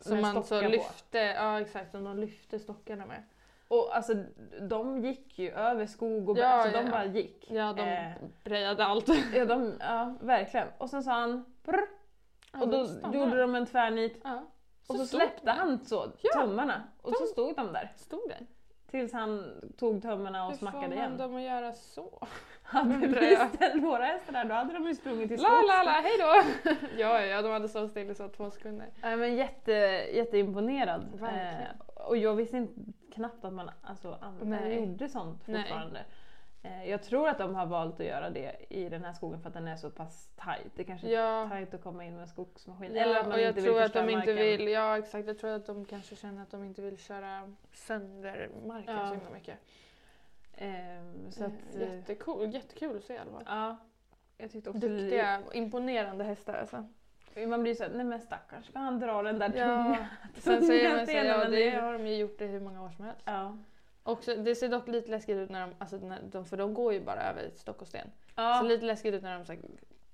[0.00, 0.68] Som man så på.
[0.68, 3.22] lyfte, ja exakt, som de lyfte stockarna med.
[3.68, 4.14] Och alltså
[4.60, 7.46] de gick ju över skog och Ja, alltså, ja, de bara gick.
[7.50, 8.12] Ja, de Eh,
[8.44, 9.08] brejade allt.
[9.34, 10.68] ja, de, ja, verkligen.
[10.78, 11.80] Och sen sa han brr,
[12.60, 12.86] och då
[13.18, 14.44] gjorde de en tvärnit Ja.
[14.86, 15.50] och så, släppte de.
[15.50, 16.40] han så Ja.
[16.42, 17.92] tummarna och så stod de där.
[17.96, 18.46] Stod där.
[18.90, 21.16] Tills han tog tummarna och Hur får smackade man igen.
[21.16, 22.26] dem att göra så?
[22.62, 25.68] Hade vi ställt våra hästar där då hade de ju sprungit till La skogs.
[25.68, 26.42] la la, hej då!
[26.98, 28.86] ja, ja, de hade stått still i så två sekunder.
[29.02, 29.72] Nej, men jätte,
[30.12, 31.04] jätteimponerad.
[31.20, 31.76] Verkligen.
[32.08, 32.80] Eh, och jag visste inte,
[33.12, 34.72] knappt att man alltså, an- Nej.
[34.72, 35.62] eh, gjorde sånt Nej.
[35.62, 36.04] fortfarande.
[36.62, 39.48] Eh, jag tror att de har valt att göra det i den här skogen för
[39.48, 40.72] att den är så pass tight.
[40.74, 41.48] Det kanske är Ja.
[41.50, 42.94] tight att komma in med en skogsmaskin.
[42.94, 44.36] Ja, Eller att man och jag inte tror vill att de förstöra inte marken.
[44.58, 48.50] vill, ja exakt, jag tror att de kanske känner att de inte vill köra sönder
[48.66, 49.08] marken Ja.
[49.08, 49.58] så himla mycket.
[50.56, 53.42] Ehm, så Så att, eh, Jättecool, jättekul att se i alla fall.
[53.46, 53.76] ja.
[54.40, 56.84] Jag tyckte också Duktiga, imponerande hästar alltså.
[57.46, 59.66] Man blir såhär, nej men stackars ska han dra den där Ja.
[59.84, 62.60] tunga, Sen säger man så, stenen, ja det det- har de ju gjort i hur
[62.60, 63.20] många år som helst.
[63.24, 63.56] Ja.
[64.02, 66.92] Också, det ser dock lite läskigt ut när de, alltså när de, för de går
[66.92, 68.10] ju bara över stock och sten.
[68.34, 68.58] Ja.
[68.62, 69.60] Så lite läskigt ut när de så här,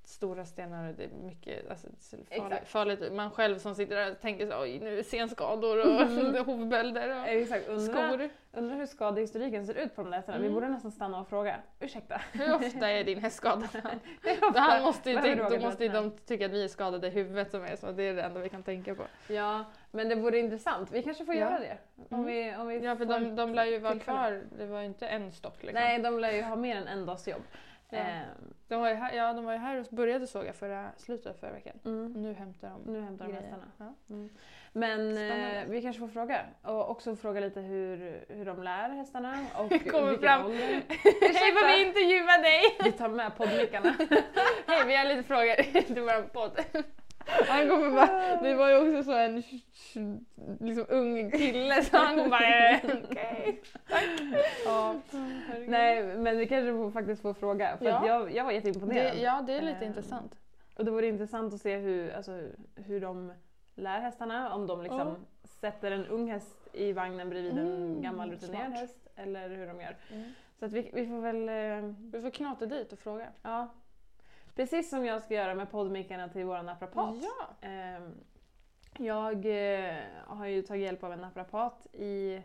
[0.08, 3.12] stora stenar och det är mycket, alltså det ser farligt, farligt.
[3.12, 6.44] Man själv som sitter där och tänker så oj nu är senskador och Mhm.
[6.46, 8.28] hovbölder och Exakt, undrar, skor.
[8.52, 10.38] undrar hur skadehistoriken ser ut på de där hästarna.
[10.38, 10.54] Vi Mm.
[10.54, 11.56] borde nästan stanna och fråga.
[11.80, 12.20] Ursäkta?
[12.32, 13.68] Hur ofta är din häst skadad?
[14.54, 17.50] Han måste ju, tänka, då måste ju de tycka att vi är skadade i huvudet
[17.50, 17.92] som är så.
[17.92, 19.02] Det är det enda vi kan tänka på.
[19.28, 20.92] Ja, men det vore intressant.
[20.92, 21.40] Vi kanske får Ja.
[21.40, 21.78] göra det.
[22.10, 22.26] Om Mm.
[22.26, 25.06] vi, om vi Ja för de, de lär ju vara kvar, det var ju inte
[25.06, 25.80] en stock liksom.
[25.80, 27.42] Nej, de lär ju ha mer än en dags jobb.
[27.90, 27.98] Ja.
[27.98, 31.26] Ehm, De var ju här, ja, de var ju här och började såga förra, slutet
[31.26, 31.78] av förra veckan.
[31.84, 32.12] mm.
[32.12, 33.72] Nu hämtar de Nu hämtar de hästarna.
[33.78, 33.94] Ja.
[34.10, 34.30] Mm.
[34.72, 36.40] Men eh, vi kanske får fråga.
[36.62, 40.50] Och också fråga lite hur, hur de lär hästarna och Kommer fram.
[40.52, 42.62] Hej vad vi intervjuar dig!
[42.84, 43.94] Vi tar med poddmickarna.
[44.66, 46.60] Hej vi har lite frågor till vår podd.
[47.26, 49.42] Han kommer bara, det var ju också så en
[50.60, 52.78] liksom ung kille så han kommer bara eh,
[53.10, 54.04] okej, tack.
[54.66, 54.94] Ja.
[55.68, 57.76] Nej, men vi kanske får, faktiskt får fråga.
[57.76, 58.06] För Ja.
[58.06, 59.16] jag, jag var jätteimponerad.
[59.16, 60.38] det, ja det är lite Ehm, intressant.
[60.76, 62.40] Och det vore intressant att se hur, alltså,
[62.74, 63.32] hur de
[63.74, 64.54] lär hästarna.
[64.54, 65.16] Om de liksom Ja.
[65.60, 68.96] sätter en ung häst i vagnen bredvid en Mm, gammal rutinerad häst.
[69.16, 69.96] Eller hur de gör.
[70.12, 70.32] Mm.
[70.58, 71.48] Så att vi, vi får väl...
[71.48, 73.26] eh, Vi får knata dit och fråga.
[73.42, 73.68] Ja.
[74.54, 77.14] Precis som jag ska göra med poddmickarna till vår naprapat.
[77.22, 77.68] Ja.
[77.68, 78.14] Ehm,
[78.98, 79.94] Jag eh,
[80.26, 82.42] har ju tagit hjälp av en naprapat i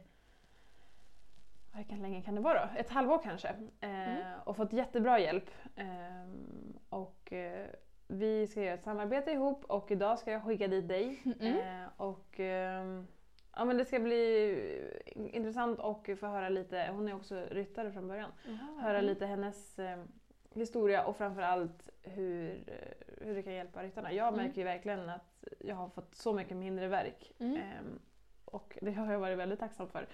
[1.74, 2.80] hur länge kan det vara då?
[2.80, 3.48] Ett halvår kanske.
[3.82, 4.40] Eh, Mm.
[4.44, 5.50] Och fått jättebra hjälp.
[5.76, 7.68] Ehm, Och eh,
[8.08, 11.22] vi ska göra ett samarbete ihop och idag ska jag skicka dit dig.
[11.40, 11.90] Mm.
[11.98, 13.08] Och ehm,
[13.56, 18.08] ja, men det ska bli intressant och få höra lite, hon är också ryttare från
[18.08, 18.32] början,
[18.82, 19.80] höra lite hennes
[20.54, 22.64] historia och framförallt hur,
[23.22, 24.14] hur det kan hjälpa ryttarna.
[24.14, 24.46] Jag Mm.
[24.46, 27.32] märker ju verkligen att jag har fått så mycket mindre verk.
[27.40, 28.00] Ehm,
[28.46, 30.08] och det har jag varit väldigt tacksam för.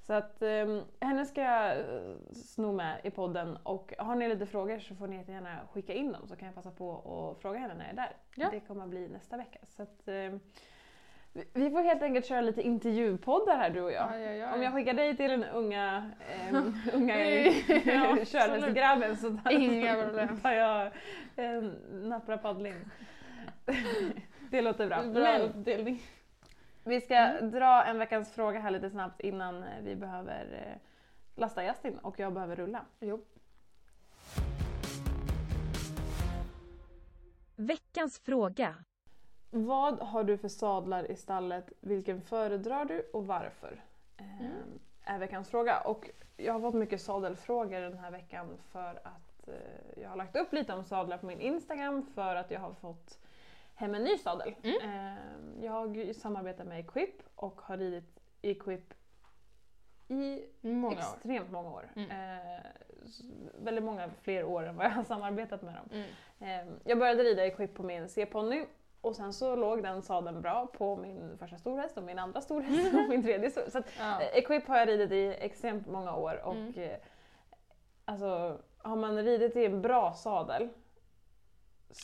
[0.00, 4.46] Så att um, henne ska jag eh, sno med i podden och har ni lite
[4.46, 6.92] frågor så får ni jättegärna skicka in dem så kan jag passa på
[7.36, 8.16] att fråga henne när jag är där.
[8.34, 8.48] Ja.
[8.50, 9.58] Det kommer att bli nästa vecka.
[9.68, 10.40] Så att, ehm,
[11.52, 14.10] vi- får helt enkelt köra lite intervjupoddar här du och jag.
[14.12, 14.76] Ja, ja, ja, Om jag ja.
[14.76, 16.10] skickar dig till den unga,
[16.52, 17.16] um, unga
[17.84, 20.40] Ja, körhästgrabben så tar, Inga problem.
[20.40, 20.90] tar jag
[21.36, 21.68] en
[22.08, 22.74] naprapaddling.
[24.50, 24.96] det låter bra.
[25.02, 26.02] Bra Men uppdelning.
[26.84, 30.80] vi ska dra en veckans fråga här lite snabbt innan eh, vi behöver eh,
[31.40, 32.84] lasta Justin och jag behöver rulla.
[33.00, 33.24] Jo.
[37.56, 38.74] Veckans fråga.
[39.56, 41.72] Vad har du för sadlar i stallet?
[41.80, 43.84] Vilken föredrar du och varför?
[44.16, 44.52] Mm.
[45.04, 45.80] Är veckans fråga.
[45.80, 50.36] Och jag har fått mycket sadelfrågor den här veckan för att eh, jag har lagt
[50.36, 53.18] upp lite om sadlar på min Instagram för att jag har fått
[53.74, 54.54] hem en ny sadel.
[54.62, 58.94] Eh, jag samarbetar med Equip och har ridit Equip
[60.08, 60.92] i Många år.
[60.98, 61.90] extremt många år.
[61.96, 62.10] Mm.
[62.10, 62.60] Eh,
[63.04, 63.20] s-
[63.62, 65.88] väldigt många fler år än vad jag har samarbetat med dem.
[65.92, 66.68] Mm.
[66.68, 68.64] Eh, jag började rida Equip på min C-ponny
[69.04, 72.94] och sen så låg den sadeln bra på min första storhäst och min andra storhäst
[72.94, 73.72] och min tredje storhäst.
[73.72, 74.20] Så att, Ja.
[74.20, 76.74] eh, Equip har jag ridit i extremt många år och Mm.
[76.76, 76.96] eh,
[78.04, 80.68] alltså har man ridit i en bra sadel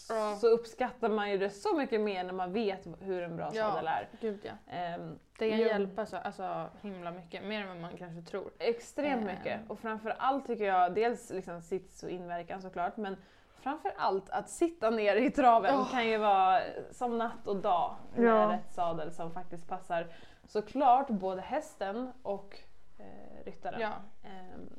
[0.08, 0.36] Ja.
[0.40, 3.68] så uppskattar man ju det så mycket mer när man vet hur en bra Ja.
[3.70, 4.08] sadel är.
[4.20, 4.72] Gud ja.
[4.72, 5.66] Ehm, Det kan Ja.
[5.66, 8.50] hjälpa så alltså, himla mycket, mer än vad man kanske tror.
[8.58, 9.36] Extremt Eh.
[9.36, 9.60] mycket.
[9.70, 13.16] Och framför allt tycker jag, dels liksom sits och inverkan såklart, men
[13.62, 15.90] framför allt att sitta ner i traven Åh.
[15.90, 18.52] kan ju vara som natt och dag med Ja.
[18.52, 20.06] rätt sadel som faktiskt passar
[20.44, 22.58] såklart både hästen och
[22.98, 23.80] eh, ryttaren.
[23.80, 23.92] Ja.
[24.22, 24.70] Ehm,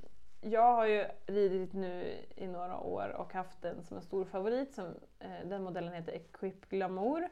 [0.42, 4.74] jag har ju ridit nu i några år och haft den som en stor favorit.
[4.74, 4.86] Som,
[5.20, 7.30] eh, den modellen heter Equip Glamour.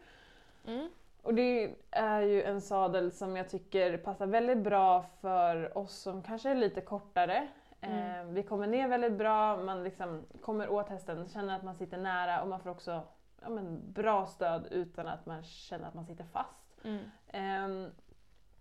[0.67, 0.89] Mm.
[1.21, 6.23] Och det är ju en sadel som jag tycker passar väldigt bra för oss som
[6.23, 7.47] kanske är lite kortare.
[7.81, 8.27] Mm.
[8.27, 11.97] Eh, vi kommer ner väldigt bra, man liksom kommer åt hästen, känner att man sitter
[11.97, 13.01] nära och man får också
[13.41, 16.65] ja, men, bra stöd utan att man känner att man sitter fast.
[16.83, 16.99] Mm.
[17.27, 17.91] Ehm,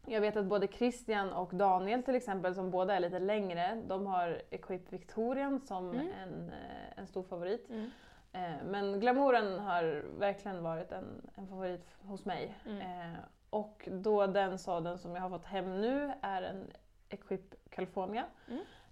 [0.07, 4.07] jag vet att både Christian och Daniel till exempel, som båda är lite längre, de
[4.07, 6.09] har Equip Victorian som Mm.
[6.22, 7.70] en, eh, en stor favorit.
[7.70, 7.90] Mm.
[8.33, 12.54] Eh, Men glamouren har verkligen varit en, en favorit hos mig.
[12.66, 12.81] Mm.
[13.12, 13.18] Eh,
[13.50, 16.64] och då den sadeln som jag har fått hem nu är en
[17.09, 18.24] Equip California.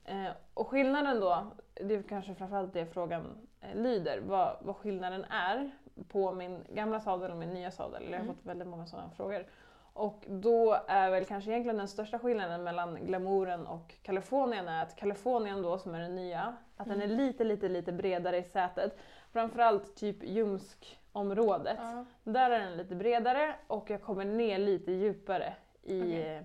[0.07, 0.27] Mm.
[0.27, 5.25] Eh, och skillnaden då, det är kanske framförallt det frågan eh, lyder, vad, vad skillnaden
[5.25, 5.71] är
[6.09, 8.03] på min gamla sadel och min nya sadel.
[8.05, 8.35] Jag har Mm.
[8.35, 9.47] fått väldigt många sådana frågor.
[9.93, 14.97] Och då är väl kanske egentligen den största skillnaden mellan glamouren och Californien är att
[14.97, 17.17] Californien då som är den nya, att den är Mm.
[17.17, 18.99] lite lite lite bredare i sätet.
[19.33, 21.79] Framförallt typ ljumskområdet.
[21.81, 22.05] Ja.
[22.25, 26.43] Där är den lite bredare och jag kommer ner lite djupare i, Okej.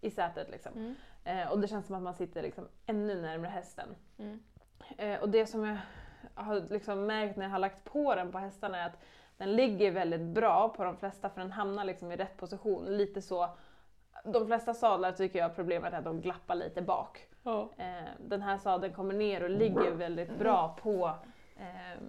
[0.00, 0.50] i sätet.
[0.50, 0.72] Liksom.
[0.72, 0.94] Mm.
[1.24, 3.88] Eh, och det känns som att man sitter liksom ännu närmare hästen.
[4.18, 4.40] Mm.
[4.98, 5.76] Eh, och det som jag
[6.34, 8.98] har liksom märkt när jag har lagt på den på hästarna är att
[9.36, 12.84] den ligger väldigt bra på de flesta för den hamnar liksom i rätt position.
[12.84, 13.48] Lite så,
[14.24, 17.28] de flesta sadlar tycker jag problemet är att de glappar lite bak.
[17.76, 21.10] Eh, den här sadeln kommer ner och ligger väldigt bra på,
[21.56, 22.02] eh,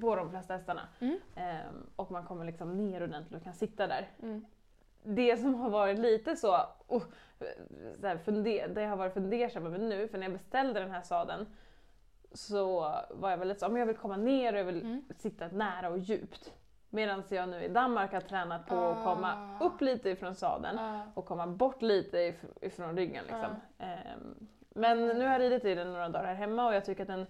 [0.00, 0.88] på de flesta hästarna.
[1.00, 1.18] Mm.
[1.36, 4.10] Eh, och man kommer liksom ner ordentligt och kan sitta där.
[4.22, 4.44] Mm.
[5.02, 6.56] Det som har varit lite så,
[6.88, 7.02] oh,
[8.00, 10.90] så här funder, det jag har varit fundersam över nu, för när jag beställde den
[10.90, 11.46] här sadeln
[12.32, 15.04] så var jag väldigt så, om jag vill komma ner och jag vill Mm.
[15.16, 16.52] sitta nära och djupt.
[16.90, 19.64] Medan jag nu i Danmark har tränat på att komma Ah.
[19.64, 21.00] upp lite ifrån sadeln Ja.
[21.14, 23.24] och komma bort lite if- ifrån ryggen.
[23.24, 23.56] Liksom.
[23.78, 27.02] Ehm, men nu har jag ridit i den några dagar här hemma och jag tycker
[27.02, 27.26] att den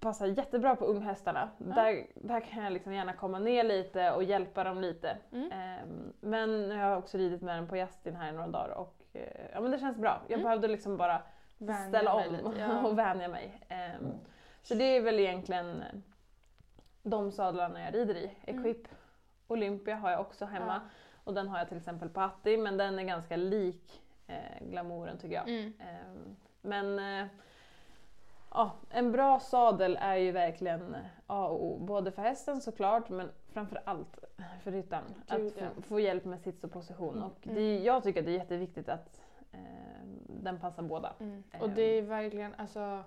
[0.00, 1.50] passar jättebra på unghästarna.
[1.58, 5.16] Där, där kan jag liksom gärna komma ner lite och hjälpa dem lite.
[5.32, 5.52] Mm.
[5.52, 8.68] Ehm, men nu har jag också ridit med den på Justin här i några dagar
[8.74, 10.22] och eh, ja, men det känns bra.
[10.26, 10.44] Jag Mm.
[10.44, 11.22] behövde liksom bara
[11.58, 12.86] Vänja ställa om lite, ja.
[12.86, 13.60] och vänja mig.
[13.68, 14.12] Ehm,
[14.62, 15.98] så det är väl egentligen eh,
[17.02, 18.30] de sadlarna jag rider i.
[18.46, 18.88] Equip
[19.48, 20.80] Olympia har jag också hemma.
[20.84, 20.88] Ja.
[21.24, 25.18] Och den har jag till exempel på Atti, men den är ganska lik eh, glamouren
[25.18, 25.48] tycker jag.
[25.48, 25.72] Mm.
[25.80, 27.26] Ehm, men eh,
[28.50, 31.78] ja, en bra sadel är ju verkligen A och O.
[31.78, 34.18] Både för hästen såklart, men framför allt
[34.62, 35.04] för ryttaren.
[35.28, 35.82] Gud, att få, ja.
[35.82, 37.22] få hjälp med sits och position.
[37.22, 37.54] Och Mm.
[37.56, 39.20] det, jag tycker att det är jätteviktigt att
[39.52, 39.58] eh,
[40.26, 41.12] den passar båda.
[41.20, 41.42] Mm.
[41.60, 43.02] Och det är verkligen alltså,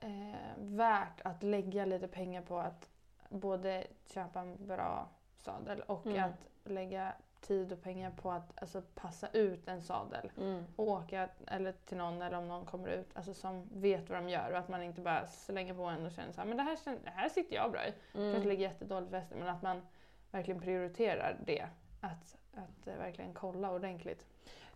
[0.00, 2.88] eh, värt att lägga lite pengar på att
[3.28, 6.24] både köpa en bra sadel och Mm.
[6.24, 7.12] att lägga
[7.46, 10.30] tid och pengar på att alltså, passa ut en sadel.
[10.38, 10.64] Mm.
[10.76, 14.28] Och åka eller till någon eller om någon kommer ut alltså, som vet vad de
[14.28, 16.62] gör och att man inte bara slänger på en och känner så här, men det
[16.62, 17.92] här, det här sitter jag bra i.
[18.14, 18.32] Mm.
[18.32, 19.82] kanske ligger jättedåligt för hästen men att man
[20.30, 21.66] verkligen prioriterar det.
[22.00, 24.26] Att, att eh, verkligen kolla ordentligt.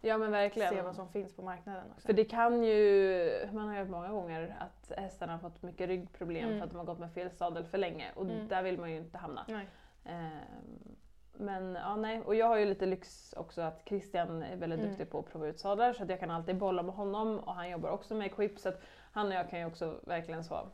[0.01, 0.75] Ja men verkligen.
[0.75, 2.07] Se vad som finns på marknaden också.
[2.07, 5.89] För det kan ju, man har ju hört många gånger att hästarna har fått mycket
[5.89, 6.59] ryggproblem Mm.
[6.59, 8.49] för att de har gått med fel sadel för länge och Mm.
[8.49, 9.45] där vill man ju inte hamna.
[9.49, 9.67] Nej.
[10.05, 10.97] Ehm,
[11.41, 12.21] men ja, nej.
[12.21, 14.91] Och jag har ju lite lyx också att Christian är väldigt Mm.
[14.91, 17.55] duktig på att prova ut sadlar så att jag kan alltid bolla med honom och
[17.55, 18.81] han jobbar också med equip så att
[19.13, 20.69] han och jag kan ju också verkligen så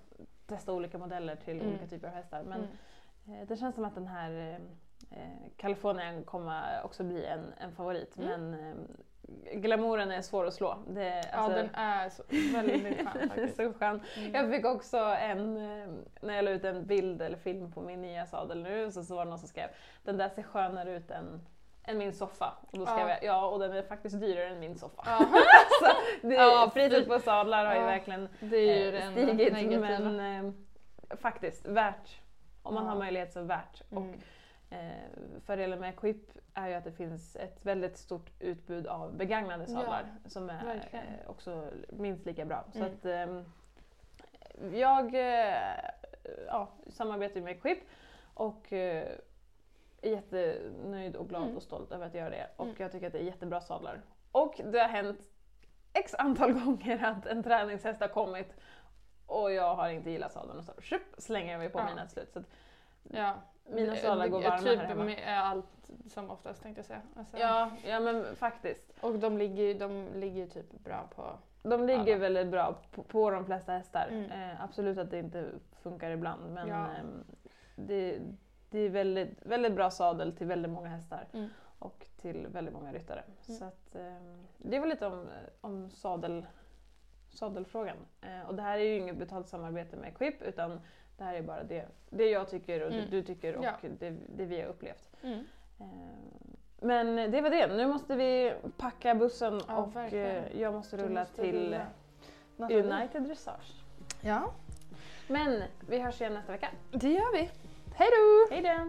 [0.46, 1.68] testa olika modeller till Mm.
[1.68, 2.42] olika typer av hästar.
[2.42, 2.66] Men
[3.26, 3.40] Mm.
[3.42, 7.72] eh, det känns som att den här eh, eh, Kalifornien kommer också bli en, en
[7.72, 8.28] favorit Mm.
[8.50, 8.76] men eh,
[9.52, 10.78] glamouren är svår att slå.
[10.88, 12.22] Det, Ja alltså- den är så,
[12.54, 13.56] väldigt skön faktiskt.
[13.56, 14.00] så skön.
[14.16, 14.34] Mm.
[14.34, 15.88] Jag fick också en, eh,
[16.20, 19.14] när jag la ut en bild eller film på min nya sadel nu, så, så
[19.16, 19.68] var det någon som skrev
[20.04, 21.46] den där ser skönare ut än,
[21.84, 22.52] än min soffa.
[22.72, 23.08] Och då ska Ja.
[23.08, 25.02] jag, ja, och den är faktiskt dyrare än min soffa.
[25.06, 25.18] Ja.
[25.80, 30.52] så det, Ja, priset på sadlar har ju Ja, verkligen eh, stigit men eh,
[31.16, 32.20] faktiskt värt.
[32.62, 32.90] Om man Ja.
[32.90, 33.82] har möjlighet så värt.
[33.90, 34.02] Mm.
[34.10, 34.14] Och,
[34.70, 39.64] eh, fördelen med Equip är ju att det finns ett väldigt stort utbud av begagnade
[39.68, 41.04] Ja, sadlar som är verkligen.
[41.06, 42.64] eh, också minst lika bra.
[42.72, 42.92] Så Mm.
[42.92, 43.44] att, ehm,
[44.72, 45.78] jag eh,
[46.46, 47.78] ja, samarbetar med Equip
[48.34, 49.08] och eh,
[50.02, 51.56] är jättenöjd och glad Mm.
[51.56, 52.50] och stolt över att göra det.
[52.56, 52.76] Och Mm.
[52.78, 54.02] jag tycker att det är jättebra sadlar.
[54.32, 55.20] Och det har hänt
[55.92, 58.54] x antal gånger att en träningshäst har kommit
[59.26, 60.72] och jag har inte gillat sadeln och så
[61.18, 61.84] slänger jag mig på Ja.
[61.86, 62.32] mina till slut.
[62.32, 62.44] Så att,
[63.10, 63.34] Ja.
[63.68, 65.04] Mina sadlar går Ja, varma typ här hemma.
[65.04, 67.02] med allt som oftast tänkte jag säga.
[67.16, 68.92] Alltså, ja, ja men faktiskt.
[69.00, 71.30] Och de ligger ju de ligger typ bra på...
[71.62, 72.16] De ligger Alla.
[72.18, 74.08] väldigt bra på, på de flesta hästar.
[74.10, 74.30] Mm.
[74.30, 75.46] Eh, absolut att det inte
[75.82, 76.74] funkar ibland men Ja.
[76.86, 77.24] ehm,
[77.76, 78.18] det,
[78.70, 81.48] det är väldigt, väldigt bra sadel till väldigt många hästar Mm.
[81.78, 83.22] och till väldigt många ryttare.
[83.48, 83.58] Mm.
[83.58, 85.26] Så att, ehm, det var lite om,
[85.60, 86.46] om sadel,
[87.30, 87.96] sadelfrågan.
[88.20, 90.80] Eh, och det här är ju inget betalt samarbete med Equip utan
[91.16, 93.04] det här är bara det, det jag tycker och Mm.
[93.04, 93.72] det du tycker och Ja.
[93.98, 95.10] det, det vi har upplevt.
[95.22, 95.44] Mm.
[95.80, 95.86] Eh,
[96.80, 97.66] Men det var det.
[97.66, 100.26] Nu måste vi packa bussen Ja, och verkligen.
[100.44, 101.74] eh, jag måste rulla måste till
[102.58, 102.94] rulla.
[102.96, 103.72] United Dressage.
[104.20, 104.52] Ja,
[105.28, 106.68] Men vi hörs igen nästa vecka.
[106.90, 107.50] det gör vi.
[107.94, 108.54] Hej då!
[108.54, 108.88] Hej då!